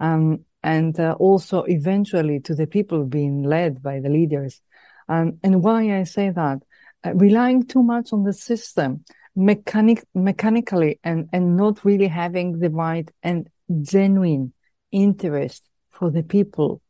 um, 0.00 0.44
and 0.62 0.98
uh, 0.98 1.14
also 1.18 1.64
eventually 1.64 2.40
to 2.40 2.54
the 2.54 2.66
people 2.66 3.04
being 3.04 3.42
led 3.42 3.82
by 3.82 4.00
the 4.00 4.08
leaders. 4.08 4.60
Um, 5.08 5.38
and 5.42 5.62
why 5.62 5.98
I 5.98 6.04
say 6.04 6.30
that, 6.30 6.62
uh, 7.04 7.14
relying 7.14 7.66
too 7.66 7.82
much 7.82 8.12
on 8.12 8.22
the 8.24 8.32
system, 8.32 9.04
mechanic 9.34 10.04
mechanically, 10.14 11.00
and 11.02 11.28
and 11.32 11.56
not 11.56 11.84
really 11.84 12.08
having 12.08 12.58
the 12.58 12.70
right 12.70 13.10
and 13.22 13.48
genuine 13.82 14.52
interest 14.92 15.64
for 15.90 16.10
the 16.10 16.22
people, 16.22 16.80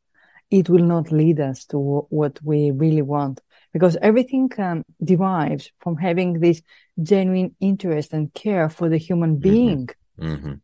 it 0.50 0.68
will 0.68 0.84
not 0.84 1.10
lead 1.10 1.40
us 1.40 1.64
to 1.66 1.78
what 1.78 2.38
we 2.42 2.70
really 2.70 3.02
want. 3.02 3.40
Because 3.72 3.96
everything 4.02 4.50
um, 4.58 4.84
derives 5.02 5.70
from 5.80 5.96
having 5.96 6.40
this 6.40 6.62
genuine 7.02 7.54
interest 7.60 8.12
and 8.12 8.32
care 8.34 8.68
for 8.68 8.88
the 8.88 8.98
human 8.98 9.32
mm-hmm. 9.32 9.50
being. 9.50 9.86
Mm-hmm 9.86 9.97
Mm-hmm. 10.18 10.54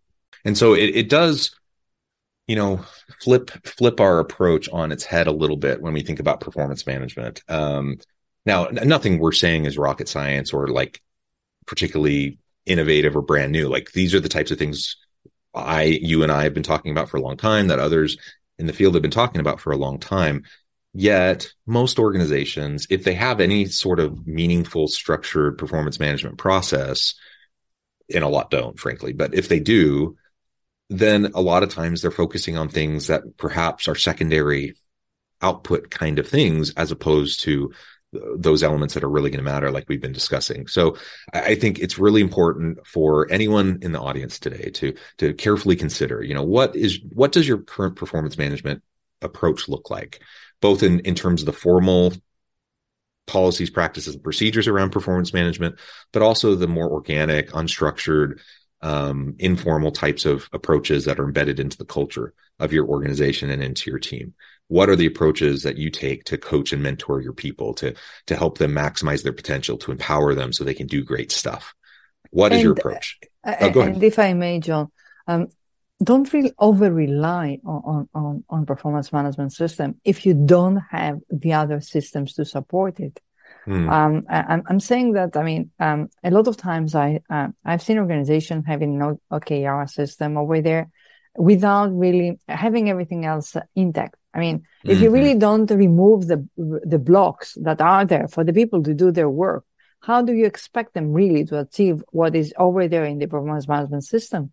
And 0.44 0.58
so 0.58 0.74
it, 0.74 0.96
it 0.96 1.08
does, 1.08 1.54
you 2.46 2.56
know, 2.56 2.84
flip 3.20 3.50
flip 3.64 4.00
our 4.00 4.18
approach 4.18 4.68
on 4.68 4.92
its 4.92 5.04
head 5.04 5.26
a 5.26 5.32
little 5.32 5.56
bit 5.56 5.80
when 5.80 5.94
we 5.94 6.02
think 6.02 6.20
about 6.20 6.40
performance 6.40 6.86
management. 6.86 7.42
Um, 7.48 7.98
now, 8.46 8.66
nothing 8.66 9.18
we're 9.18 9.32
saying 9.32 9.64
is 9.64 9.78
rocket 9.78 10.08
science 10.08 10.52
or 10.52 10.68
like 10.68 11.00
particularly 11.66 12.38
innovative 12.66 13.16
or 13.16 13.22
brand 13.22 13.52
new. 13.52 13.68
Like 13.68 13.92
these 13.92 14.14
are 14.14 14.20
the 14.20 14.28
types 14.28 14.50
of 14.50 14.58
things 14.58 14.96
I, 15.54 15.84
you 15.84 16.22
and 16.22 16.32
I 16.32 16.44
have 16.44 16.54
been 16.54 16.62
talking 16.62 16.92
about 16.92 17.08
for 17.08 17.16
a 17.16 17.22
long 17.22 17.36
time 17.36 17.68
that 17.68 17.78
others 17.78 18.16
in 18.58 18.66
the 18.66 18.72
field 18.72 18.94
have 18.94 19.02
been 19.02 19.10
talking 19.10 19.40
about 19.40 19.60
for 19.60 19.72
a 19.72 19.76
long 19.76 19.98
time. 19.98 20.44
Yet 20.92 21.52
most 21.66 21.98
organizations, 21.98 22.86
if 22.88 23.02
they 23.02 23.14
have 23.14 23.40
any 23.40 23.66
sort 23.66 23.98
of 23.98 24.26
meaningful 24.26 24.86
structured 24.88 25.58
performance 25.58 25.98
management 25.98 26.38
process, 26.38 27.14
and 28.12 28.24
a 28.24 28.28
lot 28.28 28.50
don't, 28.50 28.78
frankly. 28.78 29.12
But 29.12 29.34
if 29.34 29.48
they 29.48 29.60
do, 29.60 30.16
then 30.90 31.32
a 31.34 31.40
lot 31.40 31.62
of 31.62 31.70
times 31.70 32.02
they're 32.02 32.10
focusing 32.10 32.56
on 32.56 32.68
things 32.68 33.06
that 33.06 33.36
perhaps 33.36 33.88
are 33.88 33.94
secondary 33.94 34.74
output 35.40 35.90
kind 35.90 36.18
of 36.18 36.28
things 36.28 36.72
as 36.74 36.90
opposed 36.90 37.40
to 37.40 37.72
uh, 38.16 38.20
those 38.36 38.62
elements 38.62 38.94
that 38.94 39.04
are 39.04 39.10
really 39.10 39.30
going 39.30 39.44
to 39.44 39.50
matter 39.50 39.70
like 39.70 39.84
we've 39.88 40.00
been 40.00 40.12
discussing 40.12 40.66
so 40.66 40.96
i 41.32 41.54
think 41.54 41.78
it's 41.80 41.98
really 41.98 42.20
important 42.20 42.78
for 42.86 43.30
anyone 43.30 43.78
in 43.82 43.92
the 43.92 44.00
audience 44.00 44.38
today 44.38 44.70
to 44.70 44.94
to 45.18 45.34
carefully 45.34 45.76
consider 45.76 46.22
you 46.22 46.32
know 46.32 46.44
what 46.44 46.74
is 46.76 47.00
what 47.12 47.32
does 47.32 47.46
your 47.46 47.58
current 47.58 47.96
performance 47.96 48.38
management 48.38 48.82
approach 49.20 49.68
look 49.68 49.90
like 49.90 50.22
both 50.60 50.82
in 50.82 51.00
in 51.00 51.14
terms 51.14 51.42
of 51.42 51.46
the 51.46 51.52
formal 51.52 52.12
policies, 53.26 53.70
practices, 53.70 54.14
and 54.14 54.22
procedures 54.22 54.68
around 54.68 54.90
performance 54.90 55.32
management, 55.32 55.78
but 56.12 56.22
also 56.22 56.54
the 56.54 56.68
more 56.68 56.90
organic, 56.90 57.50
unstructured, 57.50 58.40
um, 58.82 59.34
informal 59.38 59.90
types 59.90 60.26
of 60.26 60.48
approaches 60.52 61.06
that 61.06 61.18
are 61.18 61.24
embedded 61.24 61.58
into 61.58 61.78
the 61.78 61.86
culture 61.86 62.34
of 62.58 62.72
your 62.72 62.86
organization 62.86 63.50
and 63.50 63.62
into 63.62 63.90
your 63.90 63.98
team. 63.98 64.34
What 64.68 64.88
are 64.88 64.96
the 64.96 65.06
approaches 65.06 65.62
that 65.62 65.78
you 65.78 65.90
take 65.90 66.24
to 66.24 66.38
coach 66.38 66.72
and 66.72 66.82
mentor 66.82 67.20
your 67.20 67.32
people 67.32 67.74
to 67.74 67.94
to 68.26 68.36
help 68.36 68.58
them 68.58 68.72
maximize 68.72 69.22
their 69.22 69.32
potential, 69.32 69.76
to 69.78 69.92
empower 69.92 70.34
them 70.34 70.52
so 70.52 70.64
they 70.64 70.74
can 70.74 70.86
do 70.86 71.02
great 71.02 71.32
stuff? 71.32 71.74
What 72.30 72.52
is 72.52 72.56
and, 72.56 72.64
your 72.64 72.72
approach? 72.72 73.18
Uh, 73.42 73.54
oh. 73.60 73.80
And 73.80 74.02
if 74.02 74.18
I 74.18 74.32
may, 74.32 74.60
John, 74.60 74.90
um, 75.26 75.48
don't 76.04 76.32
really 76.32 76.52
over 76.58 76.92
rely 76.92 77.58
on, 77.64 78.08
on, 78.14 78.44
on 78.48 78.66
performance 78.66 79.12
management 79.12 79.52
system 79.52 80.00
if 80.04 80.24
you 80.26 80.34
don't 80.34 80.80
have 80.90 81.20
the 81.30 81.52
other 81.54 81.80
systems 81.80 82.34
to 82.34 82.44
support 82.44 83.00
it. 83.00 83.20
Hmm. 83.64 83.88
Um, 83.88 84.22
I, 84.28 84.60
am 84.68 84.80
saying 84.80 85.12
that, 85.12 85.36
I 85.36 85.42
mean, 85.42 85.70
um, 85.80 86.10
a 86.22 86.30
lot 86.30 86.48
of 86.48 86.56
times 86.56 86.94
I, 86.94 87.20
uh, 87.30 87.48
I've 87.64 87.82
seen 87.82 87.98
organizations 87.98 88.64
having 88.66 88.98
no 88.98 89.20
OKR 89.32 89.88
system 89.88 90.36
over 90.36 90.60
there 90.60 90.90
without 91.36 91.96
really 91.96 92.38
having 92.46 92.90
everything 92.90 93.24
else 93.24 93.56
intact. 93.74 94.16
I 94.34 94.40
mean, 94.40 94.58
mm-hmm. 94.58 94.90
if 94.90 95.00
you 95.00 95.06
mm-hmm. 95.06 95.14
really 95.14 95.38
don't 95.38 95.70
remove 95.70 96.26
the, 96.26 96.46
the 96.56 96.98
blocks 96.98 97.56
that 97.62 97.80
are 97.80 98.04
there 98.04 98.28
for 98.28 98.44
the 98.44 98.52
people 98.52 98.82
to 98.82 98.92
do 98.92 99.10
their 99.10 99.30
work, 99.30 99.64
how 100.00 100.20
do 100.20 100.34
you 100.34 100.44
expect 100.44 100.92
them 100.92 101.12
really 101.12 101.44
to 101.46 101.60
achieve 101.60 102.04
what 102.10 102.36
is 102.36 102.52
over 102.58 102.86
there 102.88 103.06
in 103.06 103.18
the 103.18 103.26
performance 103.26 103.66
management 103.66 104.04
system? 104.04 104.52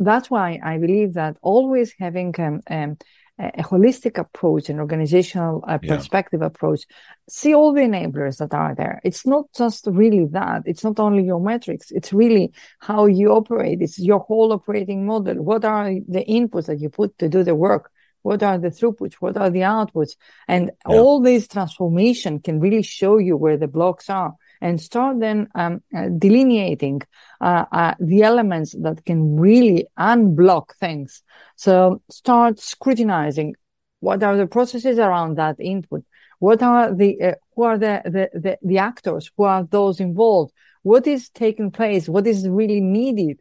That's 0.00 0.30
why 0.30 0.58
I 0.62 0.78
believe 0.78 1.14
that 1.14 1.36
always 1.42 1.92
having 1.98 2.34
um, 2.38 2.60
um, 2.68 2.96
a 3.38 3.62
holistic 3.62 4.18
approach, 4.18 4.68
an 4.68 4.80
organizational 4.80 5.64
uh, 5.66 5.78
perspective 5.78 6.40
yeah. 6.40 6.46
approach, 6.46 6.80
see 7.28 7.54
all 7.54 7.72
the 7.72 7.82
enablers 7.82 8.38
that 8.38 8.52
are 8.52 8.74
there. 8.74 9.00
It's 9.04 9.26
not 9.26 9.46
just 9.56 9.86
really 9.86 10.26
that. 10.32 10.62
It's 10.66 10.84
not 10.84 10.98
only 10.98 11.24
your 11.24 11.40
metrics. 11.40 11.90
It's 11.90 12.12
really 12.12 12.52
how 12.80 13.06
you 13.06 13.30
operate. 13.30 13.80
It's 13.80 13.98
your 13.98 14.20
whole 14.20 14.52
operating 14.52 15.06
model. 15.06 15.42
What 15.42 15.64
are 15.64 15.90
the 15.90 16.24
inputs 16.24 16.66
that 16.66 16.80
you 16.80 16.90
put 16.90 17.16
to 17.18 17.28
do 17.28 17.42
the 17.42 17.54
work? 17.54 17.90
What 18.22 18.42
are 18.42 18.58
the 18.58 18.68
throughputs? 18.68 19.14
What 19.14 19.36
are 19.38 19.48
the 19.48 19.60
outputs? 19.60 20.16
And 20.46 20.72
yeah. 20.86 20.96
all 20.96 21.20
this 21.20 21.48
transformation 21.48 22.40
can 22.40 22.60
really 22.60 22.82
show 22.82 23.16
you 23.16 23.36
where 23.36 23.56
the 23.56 23.68
blocks 23.68 24.10
are 24.10 24.34
and 24.60 24.80
start 24.80 25.20
then 25.20 25.48
um, 25.54 25.82
uh, 25.96 26.08
delineating 26.18 27.00
uh, 27.40 27.64
uh, 27.72 27.94
the 27.98 28.22
elements 28.22 28.74
that 28.80 29.04
can 29.04 29.36
really 29.38 29.86
unblock 29.98 30.74
things. 30.76 31.22
So 31.56 32.02
start 32.10 32.58
scrutinizing 32.60 33.54
what 34.00 34.22
are 34.22 34.36
the 34.36 34.46
processes 34.46 34.98
around 34.98 35.36
that 35.36 35.56
input. 35.58 36.04
What 36.38 36.62
are 36.62 36.94
the 36.94 37.20
uh, 37.22 37.34
who 37.54 37.62
are 37.64 37.78
the, 37.78 38.02
the, 38.04 38.38
the 38.38 38.58
the 38.62 38.78
actors? 38.78 39.30
Who 39.36 39.44
are 39.44 39.64
those 39.64 40.00
involved? 40.00 40.52
What 40.82 41.06
is 41.06 41.28
taking 41.28 41.70
place? 41.70 42.08
What 42.08 42.26
is 42.26 42.48
really 42.48 42.80
needed? 42.80 43.40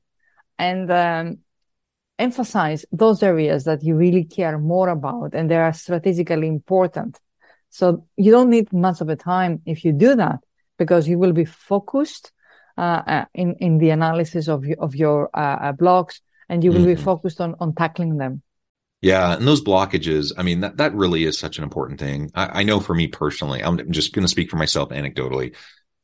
And 0.58 0.92
um, 0.92 1.38
emphasize 2.18 2.86
those 2.92 3.24
areas 3.24 3.64
that 3.64 3.82
you 3.82 3.96
really 3.96 4.26
care 4.26 4.58
more 4.60 4.90
about 4.90 5.34
and 5.34 5.50
they 5.50 5.56
are 5.56 5.72
strategically 5.72 6.48
important. 6.48 7.18
So 7.70 8.06
you 8.18 8.32
don't 8.32 8.50
need 8.50 8.74
much 8.74 9.00
of 9.00 9.08
a 9.08 9.16
time 9.16 9.62
if 9.66 9.86
you 9.86 9.94
do 9.94 10.16
that 10.16 10.40
because 10.80 11.08
you 11.08 11.20
will 11.20 11.34
be 11.34 11.46
focused 11.46 12.32
uh, 12.78 13.04
uh, 13.06 13.26
in 13.36 13.56
in 13.60 13.78
the 13.78 13.92
analysis 13.92 14.48
of 14.48 14.66
of 14.80 14.96
your 14.96 15.30
uh, 15.36 15.58
uh, 15.62 15.72
blocks, 15.74 16.22
and 16.48 16.64
you 16.64 16.72
will 16.72 16.80
mm-hmm. 16.80 16.96
be 16.96 17.10
focused 17.12 17.40
on 17.40 17.56
on 17.60 17.76
tackling 17.76 18.18
them. 18.18 18.42
Yeah, 19.02 19.34
and 19.34 19.48
those 19.48 19.64
blockages, 19.64 20.34
I 20.38 20.44
mean, 20.44 20.62
that 20.62 20.78
that 20.78 20.96
really 20.96 21.24
is 21.24 21.38
such 21.38 21.58
an 21.58 21.64
important 21.64 22.00
thing. 22.00 22.32
I, 22.34 22.62
I 22.62 22.64
know 22.64 22.80
for 22.80 22.96
me 22.96 23.08
personally, 23.08 23.64
I'm 23.64 23.92
just 23.92 24.14
going 24.14 24.24
to 24.26 24.32
speak 24.32 24.50
for 24.50 24.58
myself 24.58 24.90
anecdotally. 24.90 25.56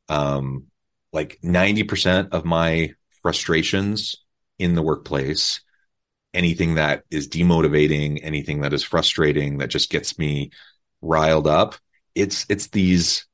Um, 0.08 0.66
like 1.12 1.38
90% 1.42 2.28
of 2.32 2.44
my 2.44 2.94
frustrations 3.22 4.16
in 4.58 4.74
the 4.74 4.82
workplace, 4.82 5.60
anything 6.32 6.74
that 6.74 7.02
is 7.10 7.28
demotivating, 7.28 8.20
anything 8.22 8.60
that 8.60 8.72
is 8.72 8.82
frustrating, 8.82 9.58
that 9.58 9.68
just 9.68 9.90
gets 9.90 10.18
me 10.18 10.50
riled 11.02 11.46
up, 11.46 11.74
it's 12.14 12.46
it's 12.48 12.68
these 12.68 13.26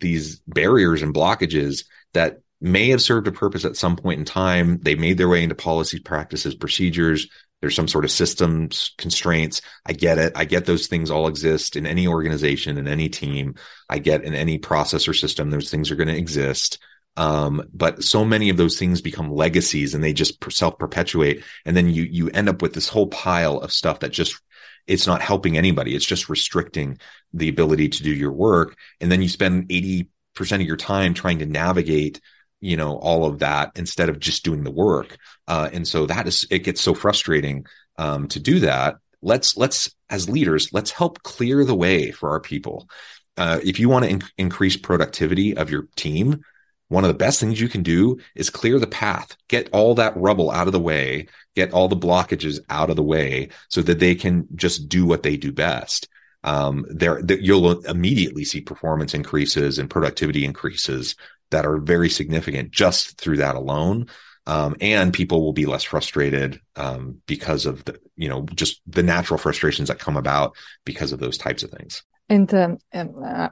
these 0.00 0.40
barriers 0.46 1.02
and 1.02 1.14
blockages 1.14 1.84
that 2.14 2.40
may 2.60 2.88
have 2.88 3.02
served 3.02 3.28
a 3.28 3.32
purpose 3.32 3.64
at 3.64 3.76
some 3.76 3.96
point 3.96 4.18
in 4.18 4.24
time. 4.24 4.78
They 4.78 4.94
made 4.94 5.18
their 5.18 5.28
way 5.28 5.42
into 5.42 5.54
policies, 5.54 6.00
practices, 6.00 6.54
procedures. 6.54 7.28
There's 7.60 7.74
some 7.74 7.88
sort 7.88 8.04
of 8.04 8.10
systems 8.10 8.94
constraints. 8.98 9.62
I 9.84 9.92
get 9.92 10.18
it. 10.18 10.32
I 10.36 10.44
get 10.44 10.66
those 10.66 10.86
things 10.86 11.10
all 11.10 11.26
exist 11.26 11.76
in 11.76 11.86
any 11.86 12.06
organization, 12.06 12.78
in 12.78 12.86
any 12.86 13.08
team. 13.08 13.54
I 13.88 13.98
get 13.98 14.24
in 14.24 14.34
any 14.34 14.58
process 14.58 15.08
or 15.08 15.14
system, 15.14 15.50
those 15.50 15.70
things 15.70 15.90
are 15.90 15.96
going 15.96 16.08
to 16.08 16.16
exist. 16.16 16.78
Um, 17.18 17.62
but 17.72 18.04
so 18.04 18.26
many 18.26 18.50
of 18.50 18.58
those 18.58 18.78
things 18.78 19.00
become 19.00 19.32
legacies 19.32 19.94
and 19.94 20.04
they 20.04 20.12
just 20.12 20.36
self 20.52 20.78
perpetuate. 20.78 21.44
And 21.64 21.74
then 21.74 21.88
you, 21.88 22.02
you 22.02 22.28
end 22.30 22.48
up 22.48 22.60
with 22.60 22.74
this 22.74 22.88
whole 22.88 23.06
pile 23.06 23.58
of 23.58 23.72
stuff 23.72 24.00
that 24.00 24.10
just 24.10 24.40
it's 24.86 25.06
not 25.06 25.22
helping 25.22 25.56
anybody. 25.56 25.94
It's 25.94 26.06
just 26.06 26.28
restricting 26.28 26.98
the 27.32 27.48
ability 27.48 27.88
to 27.88 28.02
do 28.02 28.14
your 28.14 28.32
work. 28.32 28.76
And 29.00 29.10
then 29.10 29.22
you 29.22 29.28
spend 29.28 29.68
80% 29.68 30.08
of 30.36 30.62
your 30.62 30.76
time 30.76 31.14
trying 31.14 31.40
to 31.40 31.46
navigate, 31.46 32.20
you 32.60 32.76
know, 32.76 32.96
all 32.96 33.24
of 33.24 33.40
that 33.40 33.72
instead 33.76 34.08
of 34.08 34.18
just 34.18 34.44
doing 34.44 34.64
the 34.64 34.70
work. 34.70 35.16
Uh, 35.48 35.68
and 35.72 35.86
so 35.86 36.06
that 36.06 36.26
is, 36.26 36.46
it 36.50 36.60
gets 36.60 36.80
so 36.80 36.94
frustrating, 36.94 37.66
um, 37.98 38.28
to 38.28 38.40
do 38.40 38.60
that. 38.60 38.96
let's 39.22 39.56
let's 39.56 39.90
as 40.10 40.28
leaders 40.28 40.72
let's 40.72 40.90
help 40.90 41.22
clear 41.22 41.64
the 41.64 41.74
way 41.74 42.10
for 42.12 42.30
our 42.30 42.40
people 42.40 42.88
uh, 43.36 43.58
if 43.64 43.80
you 43.80 43.88
want 43.88 44.04
to 44.04 44.10
in- 44.10 44.22
increase 44.38 44.76
productivity 44.76 45.56
of 45.56 45.70
your 45.70 45.88
team 45.96 46.42
one 46.88 47.04
of 47.04 47.08
the 47.08 47.14
best 47.14 47.40
things 47.40 47.60
you 47.60 47.68
can 47.68 47.82
do 47.82 48.18
is 48.34 48.50
clear 48.50 48.78
the 48.78 48.86
path. 48.86 49.36
Get 49.48 49.68
all 49.72 49.94
that 49.96 50.16
rubble 50.16 50.50
out 50.50 50.66
of 50.68 50.72
the 50.72 50.80
way. 50.80 51.26
Get 51.54 51.72
all 51.72 51.88
the 51.88 51.96
blockages 51.96 52.60
out 52.70 52.90
of 52.90 52.96
the 52.96 53.02
way 53.02 53.48
so 53.68 53.82
that 53.82 53.98
they 53.98 54.14
can 54.14 54.46
just 54.54 54.88
do 54.88 55.04
what 55.04 55.22
they 55.22 55.36
do 55.36 55.52
best. 55.52 56.08
Um, 56.44 56.86
there 56.88 57.20
you'll 57.40 57.84
immediately 57.86 58.44
see 58.44 58.60
performance 58.60 59.14
increases 59.14 59.78
and 59.78 59.90
productivity 59.90 60.44
increases 60.44 61.16
that 61.50 61.66
are 61.66 61.78
very 61.78 62.08
significant 62.08 62.70
just 62.70 63.18
through 63.18 63.38
that 63.38 63.56
alone. 63.56 64.08
Um, 64.48 64.76
and 64.80 65.12
people 65.12 65.42
will 65.42 65.52
be 65.52 65.66
less 65.66 65.82
frustrated 65.82 66.60
um, 66.76 67.20
because 67.26 67.66
of 67.66 67.84
the 67.84 67.98
you 68.14 68.28
know 68.28 68.42
just 68.54 68.80
the 68.86 69.02
natural 69.02 69.38
frustrations 69.38 69.88
that 69.88 69.98
come 69.98 70.16
about 70.16 70.54
because 70.84 71.10
of 71.10 71.18
those 71.18 71.36
types 71.36 71.64
of 71.64 71.70
things. 71.70 72.04
And 72.28 72.52
um, 72.54 72.78
uh, 72.94 73.48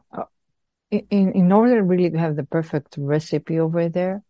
in 0.90 1.33
in 1.33 1.53
order 1.53 1.83
really 1.83 2.11
to 2.11 2.18
have 2.18 2.37
the 2.37 2.44
perfect 2.44 2.97
recipe 2.99 3.59
over 3.59 3.88
there 3.88 4.23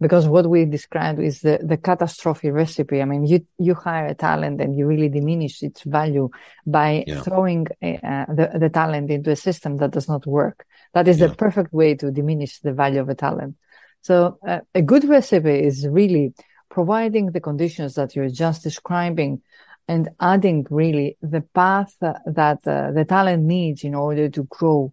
because 0.00 0.28
what 0.28 0.48
we 0.48 0.64
described 0.64 1.20
is 1.20 1.40
the, 1.40 1.58
the 1.62 1.76
catastrophe 1.76 2.50
recipe. 2.50 3.02
I 3.02 3.04
mean, 3.04 3.26
you, 3.26 3.46
you 3.58 3.74
hire 3.74 4.06
a 4.06 4.14
talent 4.14 4.60
and 4.60 4.76
you 4.76 4.86
really 4.86 5.08
diminish 5.08 5.62
its 5.62 5.82
value 5.82 6.30
by 6.66 7.04
yeah. 7.06 7.20
throwing 7.22 7.66
uh, 7.82 8.26
the, 8.28 8.50
the 8.54 8.70
talent 8.72 9.10
into 9.10 9.32
a 9.32 9.36
system 9.36 9.78
that 9.78 9.90
does 9.90 10.08
not 10.08 10.26
work. 10.26 10.66
That 10.94 11.08
is 11.08 11.18
yeah. 11.18 11.28
the 11.28 11.34
perfect 11.34 11.72
way 11.72 11.94
to 11.96 12.10
diminish 12.10 12.60
the 12.60 12.72
value 12.72 13.00
of 13.00 13.08
a 13.08 13.14
talent. 13.14 13.56
So 14.02 14.38
uh, 14.46 14.60
a 14.74 14.82
good 14.82 15.04
recipe 15.04 15.64
is 15.64 15.86
really 15.88 16.32
providing 16.70 17.32
the 17.32 17.40
conditions 17.40 17.94
that 17.94 18.14
you're 18.14 18.28
just 18.28 18.62
describing 18.62 19.42
and 19.88 20.10
adding 20.20 20.66
really 20.70 21.16
the 21.22 21.40
path 21.40 21.94
that 22.00 22.58
uh, 22.66 22.92
the 22.92 23.06
talent 23.08 23.42
needs 23.42 23.82
in 23.82 23.94
order 23.94 24.28
to 24.28 24.44
grow. 24.44 24.92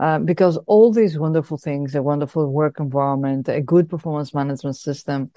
Uh, 0.00 0.18
because 0.18 0.56
all 0.66 0.90
these 0.90 1.18
wonderful 1.18 1.58
things, 1.58 1.94
a 1.94 2.02
wonderful 2.02 2.50
work 2.50 2.80
environment, 2.80 3.48
a 3.50 3.60
good 3.60 3.86
performance 3.86 4.32
management 4.32 4.74
system, 4.74 5.30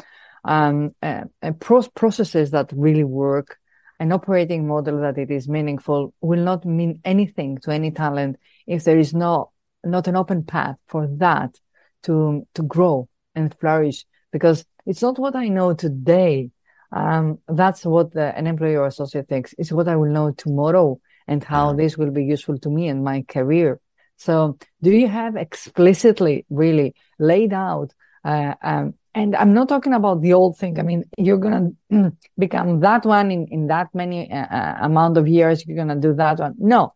um, 0.46 0.90
uh, 1.02 1.26
pro- 1.60 1.90
processes 1.96 2.52
that 2.52 2.72
really 2.74 3.04
work, 3.04 3.58
an 4.00 4.14
operating 4.14 4.66
model 4.66 5.02
that 5.02 5.18
it 5.18 5.30
is 5.30 5.50
meaningful 5.50 6.14
will 6.22 6.42
not 6.42 6.64
mean 6.64 7.02
anything 7.04 7.58
to 7.58 7.72
any 7.72 7.92
talent 7.92 8.38
if 8.66 8.86
there 8.86 8.98
is 8.98 9.14
no 9.14 9.52
not 9.84 10.08
an 10.08 10.16
open 10.16 10.44
path 10.44 10.78
for 10.88 11.08
that 11.18 11.56
to 12.04 12.48
to 12.54 12.64
grow 12.64 13.08
and 13.36 13.54
flourish 13.60 14.06
because 14.32 14.66
it's 14.86 15.02
not 15.02 15.20
what 15.20 15.36
I 15.36 15.50
know 15.50 15.74
today. 15.74 16.52
Um, 16.92 17.40
that's 17.48 17.86
what 17.86 18.14
the, 18.14 18.38
an 18.38 18.48
employee 18.48 18.76
or 18.76 18.86
associate 18.86 19.28
thinks. 19.28 19.56
It's 19.58 19.72
what 19.72 19.88
I 19.88 19.96
will 19.96 20.12
know 20.12 20.32
tomorrow 20.32 21.00
and 21.28 21.44
how 21.44 21.70
mm-hmm. 21.70 21.80
this 21.80 21.98
will 21.98 22.12
be 22.12 22.24
useful 22.24 22.58
to 22.60 22.70
me 22.70 22.88
and 22.88 23.04
my 23.04 23.24
career. 23.24 23.80
So, 24.24 24.58
do 24.82 24.90
you 24.90 25.10
have 25.10 25.36
explicitly 25.36 26.46
really 26.50 26.96
laid 27.20 27.52
out? 27.52 27.92
Uh, 28.24 28.54
um, 28.64 28.94
and 29.14 29.36
I'm 29.36 29.54
not 29.54 29.68
talking 29.68 29.94
about 29.94 30.22
the 30.22 30.32
old 30.32 30.58
thing. 30.58 30.80
I 30.80 30.84
mean, 30.84 31.04
you're 31.18 31.44
gonna 31.46 31.72
become 32.38 32.80
that 32.80 33.06
one 33.06 33.32
in 33.32 33.48
in 33.48 33.68
that 33.68 33.94
many 33.94 34.32
uh, 34.32 34.48
uh 34.60 34.78
amount 34.80 35.18
of 35.18 35.28
years. 35.28 35.66
You're 35.66 35.76
gonna 35.76 36.00
do 36.00 36.14
that 36.14 36.40
one. 36.40 36.56
No, 36.58 36.94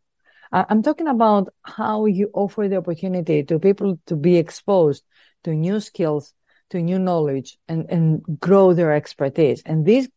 I'm 0.53 0.81
talking 0.81 1.09
about 1.09 1.49
how 1.63 2.05
you 2.05 2.29
offer 2.33 2.69
the 2.69 2.77
opportunity 2.77 3.43
to 3.43 3.59
people 3.59 3.99
to 4.05 4.15
be 4.15 4.37
exposed 4.37 5.03
to 5.43 5.51
new 5.51 5.81
skills, 5.81 6.33
to 6.69 6.81
new 6.81 6.97
knowledge, 6.97 7.57
and, 7.67 7.89
and 7.89 8.39
grow 8.39 8.73
their 8.73 8.93
expertise. 8.93 9.61
And 9.65 9.85
this 9.85 10.07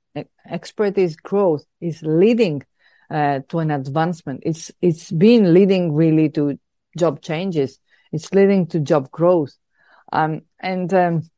expertise 0.48 1.16
growth 1.16 1.64
is 1.80 2.02
leading 2.02 2.62
uh, 3.10 3.40
to 3.48 3.58
an 3.58 3.72
advancement. 3.72 4.44
It's 4.46 4.70
it's 4.80 5.10
been 5.10 5.52
leading 5.52 5.92
really 5.92 6.28
to 6.30 6.56
job 6.96 7.20
changes. 7.22 7.78
It's 8.12 8.32
leading 8.32 8.66
to 8.68 8.80
job 8.80 9.10
growth, 9.10 9.54
um, 10.12 10.42
and 10.58 10.92
um, 10.92 11.30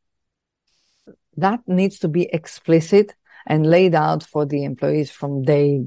that 1.36 1.60
needs 1.66 1.98
to 2.00 2.08
be 2.08 2.28
explicit 2.32 3.14
and 3.46 3.66
laid 3.66 3.94
out 3.94 4.22
for 4.22 4.46
the 4.46 4.64
employees 4.64 5.10
from 5.10 5.42
day 5.42 5.84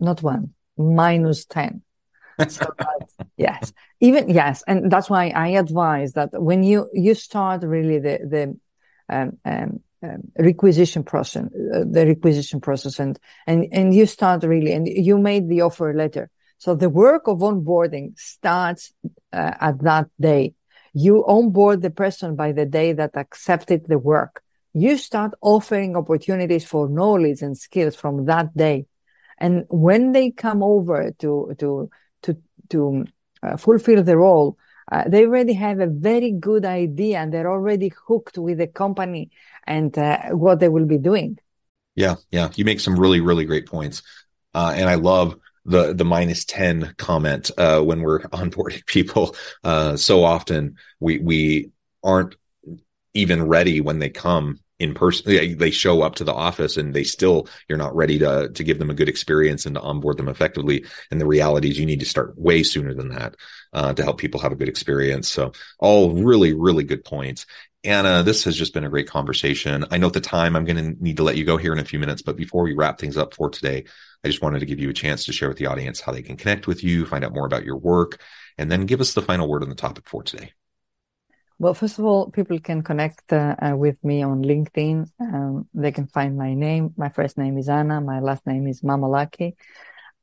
not 0.00 0.22
one 0.22 0.54
minus 0.76 1.44
ten. 1.44 1.82
So 2.48 2.66
that, 2.78 3.28
yes. 3.36 3.72
Even 4.00 4.28
yes 4.28 4.62
and 4.66 4.90
that's 4.90 5.08
why 5.08 5.28
i 5.34 5.48
advise 5.48 6.12
that 6.12 6.30
when 6.32 6.62
you 6.62 6.90
you 6.92 7.14
start 7.14 7.62
really 7.62 7.98
the 7.98 8.18
the 8.28 8.58
um, 9.08 9.38
um, 9.44 9.80
um, 10.02 10.30
requisition 10.38 11.04
process 11.04 11.44
uh, 11.74 11.84
the 11.90 12.04
requisition 12.06 12.60
process 12.60 12.98
and 12.98 13.18
and 13.46 13.66
and 13.72 13.94
you 13.94 14.04
start 14.04 14.42
really 14.42 14.72
and 14.72 14.86
you 14.86 15.16
made 15.16 15.48
the 15.48 15.62
offer 15.62 15.94
letter 15.94 16.28
so 16.64 16.74
the 16.74 16.88
work 16.88 17.28
of 17.28 17.40
onboarding 17.40 18.18
starts 18.18 18.90
uh, 19.34 19.52
at 19.60 19.82
that 19.82 20.06
day. 20.18 20.54
You 20.94 21.22
onboard 21.26 21.82
the 21.82 21.90
person 21.90 22.36
by 22.36 22.52
the 22.52 22.64
day 22.64 22.94
that 22.94 23.18
accepted 23.18 23.84
the 23.86 23.98
work. 23.98 24.42
You 24.72 24.96
start 24.96 25.34
offering 25.42 25.94
opportunities 25.94 26.64
for 26.64 26.88
knowledge 26.88 27.42
and 27.42 27.54
skills 27.58 27.96
from 27.96 28.24
that 28.24 28.56
day. 28.56 28.86
And 29.36 29.66
when 29.68 30.12
they 30.12 30.30
come 30.30 30.62
over 30.62 31.12
to 31.18 31.54
to 31.58 31.90
to 32.22 32.36
to 32.70 33.04
uh, 33.42 33.58
fulfill 33.58 34.02
the 34.02 34.16
role, 34.16 34.56
uh, 34.90 35.04
they 35.06 35.26
already 35.26 35.52
have 35.52 35.80
a 35.80 35.86
very 35.86 36.30
good 36.30 36.64
idea 36.64 37.18
and 37.18 37.30
they're 37.30 37.52
already 37.52 37.92
hooked 38.08 38.38
with 38.38 38.56
the 38.56 38.68
company 38.68 39.30
and 39.66 39.98
uh, 39.98 40.30
what 40.30 40.60
they 40.60 40.70
will 40.70 40.86
be 40.86 40.96
doing. 40.96 41.36
Yeah, 41.94 42.14
yeah, 42.30 42.48
you 42.56 42.64
make 42.64 42.80
some 42.80 42.98
really 42.98 43.20
really 43.20 43.44
great 43.44 43.66
points, 43.66 44.00
uh, 44.54 44.72
and 44.74 44.88
I 44.88 44.94
love 44.94 45.36
the 45.64 45.94
the 45.94 46.04
minus 46.04 46.44
10 46.44 46.94
comment 46.98 47.50
uh, 47.58 47.80
when 47.80 48.02
we're 48.02 48.20
onboarding 48.40 48.84
people 48.86 49.34
uh, 49.62 49.96
so 49.96 50.24
often 50.24 50.76
we 51.00 51.18
we 51.18 51.70
aren't 52.02 52.36
even 53.14 53.46
ready 53.46 53.80
when 53.80 54.00
they 54.00 54.10
come 54.10 54.58
in 54.78 54.94
person. 54.94 55.56
They 55.58 55.70
show 55.70 56.02
up 56.02 56.16
to 56.16 56.24
the 56.24 56.34
office 56.34 56.76
and 56.76 56.92
they 56.92 57.04
still 57.04 57.48
you're 57.68 57.78
not 57.78 57.94
ready 57.94 58.18
to 58.18 58.50
to 58.50 58.64
give 58.64 58.78
them 58.78 58.90
a 58.90 58.94
good 58.94 59.08
experience 59.08 59.66
and 59.66 59.76
to 59.76 59.80
onboard 59.80 60.16
them 60.16 60.28
effectively. 60.28 60.84
And 61.10 61.20
the 61.20 61.26
reality 61.26 61.70
is 61.70 61.78
you 61.78 61.86
need 61.86 62.00
to 62.00 62.06
start 62.06 62.38
way 62.38 62.62
sooner 62.62 62.92
than 62.92 63.08
that 63.10 63.36
uh, 63.72 63.94
to 63.94 64.02
help 64.02 64.18
people 64.18 64.40
have 64.40 64.52
a 64.52 64.56
good 64.56 64.68
experience. 64.68 65.28
So 65.28 65.52
all 65.78 66.12
really 66.12 66.52
really 66.52 66.84
good 66.84 67.04
points. 67.04 67.46
Anna, 67.84 68.22
this 68.22 68.44
has 68.44 68.56
just 68.56 68.72
been 68.72 68.84
a 68.84 68.88
great 68.88 69.08
conversation. 69.08 69.84
I 69.90 69.98
know 69.98 70.06
at 70.06 70.14
the 70.14 70.20
time 70.20 70.56
I'm 70.56 70.64
going 70.64 70.78
to 70.96 71.04
need 71.04 71.18
to 71.18 71.22
let 71.22 71.36
you 71.36 71.44
go 71.44 71.58
here 71.58 71.72
in 71.74 71.78
a 71.78 71.84
few 71.84 71.98
minutes, 71.98 72.22
but 72.22 72.34
before 72.34 72.62
we 72.62 72.72
wrap 72.72 72.98
things 72.98 73.18
up 73.18 73.34
for 73.34 73.50
today, 73.50 73.84
I 74.24 74.28
just 74.28 74.42
wanted 74.42 74.60
to 74.60 74.66
give 74.66 74.80
you 74.80 74.88
a 74.88 74.94
chance 74.94 75.26
to 75.26 75.32
share 75.32 75.48
with 75.48 75.58
the 75.58 75.66
audience 75.66 76.00
how 76.00 76.12
they 76.12 76.22
can 76.22 76.36
connect 76.36 76.66
with 76.66 76.82
you, 76.82 77.04
find 77.04 77.24
out 77.24 77.34
more 77.34 77.44
about 77.44 77.64
your 77.64 77.76
work, 77.76 78.20
and 78.56 78.70
then 78.70 78.86
give 78.86 79.02
us 79.02 79.12
the 79.12 79.20
final 79.20 79.46
word 79.46 79.62
on 79.62 79.68
the 79.68 79.74
topic 79.74 80.08
for 80.08 80.22
today. 80.22 80.52
Well, 81.58 81.74
first 81.74 81.98
of 81.98 82.06
all, 82.06 82.30
people 82.30 82.58
can 82.58 82.82
connect 82.82 83.32
uh, 83.32 83.54
uh, 83.60 83.76
with 83.76 84.02
me 84.02 84.22
on 84.22 84.42
LinkedIn. 84.42 85.08
Um, 85.20 85.68
they 85.74 85.92
can 85.92 86.06
find 86.06 86.36
my 86.36 86.54
name. 86.54 86.94
My 86.96 87.10
first 87.10 87.36
name 87.36 87.58
is 87.58 87.68
Anna. 87.68 88.00
My 88.00 88.20
last 88.20 88.46
name 88.46 88.66
is 88.66 88.80
Mamalaki. 88.80 89.54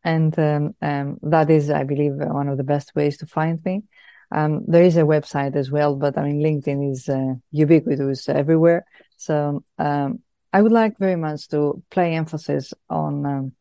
And 0.03 0.37
um, 0.39 0.75
um, 0.81 1.19
that 1.21 1.49
is, 1.51 1.69
I 1.69 1.83
believe, 1.83 2.13
one 2.15 2.49
of 2.49 2.57
the 2.57 2.63
best 2.63 2.95
ways 2.95 3.17
to 3.17 3.27
find 3.27 3.63
me. 3.63 3.83
Um, 4.31 4.65
there 4.67 4.83
is 4.83 4.97
a 4.97 5.01
website 5.01 5.55
as 5.55 5.69
well, 5.69 5.95
but 5.95 6.17
I 6.17 6.23
mean, 6.23 6.41
LinkedIn 6.41 6.91
is 6.91 7.07
uh, 7.07 7.35
ubiquitous 7.51 8.27
everywhere. 8.27 8.85
So 9.17 9.63
um, 9.77 10.21
I 10.51 10.61
would 10.61 10.71
like 10.71 10.97
very 10.97 11.17
much 11.17 11.47
to 11.49 11.83
play 11.91 12.15
emphasis 12.15 12.73
on 12.89 13.25
um, 13.25 13.51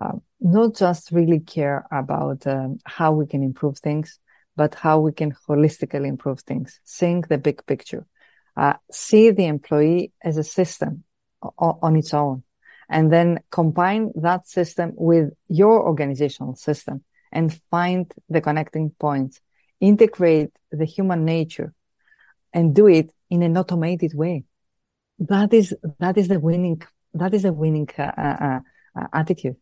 uh, 0.00 0.12
not 0.40 0.74
just 0.74 1.10
really 1.10 1.40
care 1.40 1.86
about 1.90 2.44
how 2.84 3.12
we 3.12 3.26
can 3.26 3.42
improve 3.42 3.78
things, 3.78 4.18
but 4.56 4.74
how 4.74 4.98
we 4.98 5.12
can 5.12 5.32
holistically 5.48 6.06
improve 6.06 6.40
things, 6.40 6.80
seeing 6.84 7.22
the 7.22 7.38
big 7.38 7.64
picture, 7.66 8.06
uh, 8.56 8.74
see 8.90 9.30
the 9.30 9.46
employee 9.46 10.12
as 10.22 10.36
a 10.36 10.44
system 10.44 11.04
o- 11.42 11.78
on 11.80 11.96
its 11.96 12.12
own, 12.12 12.42
and 12.88 13.12
then 13.12 13.40
combine 13.50 14.12
that 14.16 14.46
system 14.46 14.92
with 14.96 15.32
your 15.48 15.82
organizational 15.82 16.54
system 16.56 17.02
and 17.32 17.54
find 17.70 18.12
the 18.28 18.40
connecting 18.40 18.90
points, 18.90 19.40
integrate 19.80 20.52
the 20.70 20.84
human 20.84 21.24
nature 21.24 21.72
and 22.52 22.74
do 22.74 22.86
it 22.88 23.12
in 23.30 23.42
an 23.42 23.56
automated 23.56 24.12
way. 24.14 24.44
That 25.20 25.54
is, 25.54 25.74
that 26.00 26.18
is 26.18 26.28
the 26.28 26.40
winning, 26.40 26.82
that 27.14 27.34
is 27.34 27.44
a 27.44 27.52
winning 27.52 27.88
uh, 27.96 28.02
uh, 28.02 28.60
uh 28.96 29.06
attitude. 29.12 29.56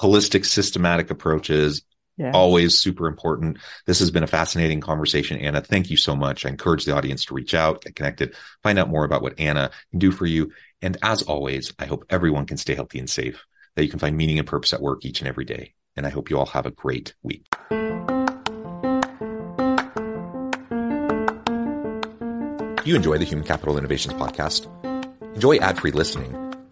Holistic, 0.00 0.44
systematic 0.44 1.10
approaches 1.10 1.82
Always 2.22 2.78
super 2.78 3.08
important. 3.08 3.58
This 3.86 3.98
has 3.98 4.10
been 4.10 4.22
a 4.22 4.28
fascinating 4.28 4.80
conversation, 4.80 5.38
Anna. 5.40 5.60
Thank 5.60 5.90
you 5.90 5.96
so 5.96 6.14
much. 6.14 6.46
I 6.46 6.48
encourage 6.48 6.84
the 6.84 6.94
audience 6.94 7.24
to 7.24 7.34
reach 7.34 7.54
out, 7.54 7.82
get 7.82 7.96
connected, 7.96 8.36
find 8.62 8.78
out 8.78 8.88
more 8.88 9.04
about 9.04 9.22
what 9.22 9.40
Anna 9.40 9.70
can 9.90 9.98
do 9.98 10.12
for 10.12 10.26
you. 10.26 10.52
And 10.80 10.96
as 11.02 11.22
always, 11.22 11.72
I 11.78 11.86
hope 11.86 12.04
everyone 12.10 12.46
can 12.46 12.56
stay 12.56 12.74
healthy 12.74 13.00
and 13.00 13.10
safe, 13.10 13.44
that 13.74 13.82
you 13.82 13.90
can 13.90 13.98
find 13.98 14.16
meaning 14.16 14.38
and 14.38 14.46
purpose 14.46 14.72
at 14.72 14.80
work 14.80 15.04
each 15.04 15.20
and 15.20 15.28
every 15.28 15.44
day. 15.44 15.74
And 15.96 16.06
I 16.06 16.10
hope 16.10 16.30
you 16.30 16.38
all 16.38 16.46
have 16.46 16.66
a 16.66 16.70
great 16.70 17.14
week. 17.22 17.46
You 22.84 22.94
enjoy 22.94 23.18
the 23.18 23.24
Human 23.24 23.46
Capital 23.46 23.76
Innovations 23.76 24.14
podcast? 24.14 24.68
Enjoy 25.34 25.56
ad 25.56 25.80
free 25.80 25.90
listening 25.90 26.43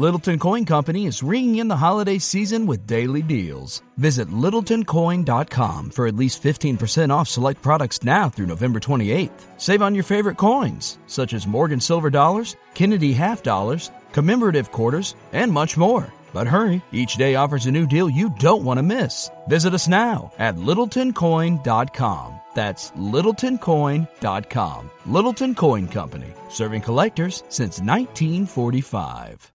Littleton 0.00 0.38
Coin 0.38 0.64
Company 0.64 1.04
is 1.04 1.22
ringing 1.22 1.56
in 1.56 1.68
the 1.68 1.76
holiday 1.76 2.16
season 2.16 2.64
with 2.64 2.86
daily 2.86 3.20
deals. 3.20 3.82
Visit 3.98 4.28
littletoncoin.com 4.28 5.90
for 5.90 6.06
at 6.06 6.16
least 6.16 6.42
15% 6.42 7.10
off 7.10 7.28
select 7.28 7.60
products 7.60 8.02
now 8.02 8.30
through 8.30 8.46
November 8.46 8.80
28th. 8.80 9.42
Save 9.58 9.82
on 9.82 9.94
your 9.94 10.02
favorite 10.04 10.38
coins, 10.38 10.96
such 11.06 11.34
as 11.34 11.46
Morgan 11.46 11.80
Silver 11.80 12.08
Dollars, 12.08 12.56
Kennedy 12.72 13.12
Half 13.12 13.42
Dollars, 13.42 13.90
commemorative 14.14 14.72
quarters, 14.72 15.14
and 15.34 15.52
much 15.52 15.76
more. 15.76 16.10
But 16.32 16.46
hurry, 16.46 16.80
each 16.92 17.16
day 17.16 17.34
offers 17.34 17.66
a 17.66 17.70
new 17.70 17.86
deal 17.86 18.08
you 18.08 18.30
don't 18.38 18.64
want 18.64 18.78
to 18.78 18.82
miss. 18.82 19.28
Visit 19.48 19.74
us 19.74 19.86
now 19.86 20.32
at 20.38 20.56
littletoncoin.com. 20.56 22.40
That's 22.54 22.90
littletoncoin.com. 22.92 24.90
Littleton 25.04 25.54
Coin 25.54 25.88
Company, 25.88 26.32
serving 26.48 26.80
collectors 26.80 27.44
since 27.50 27.80
1945. 27.80 29.52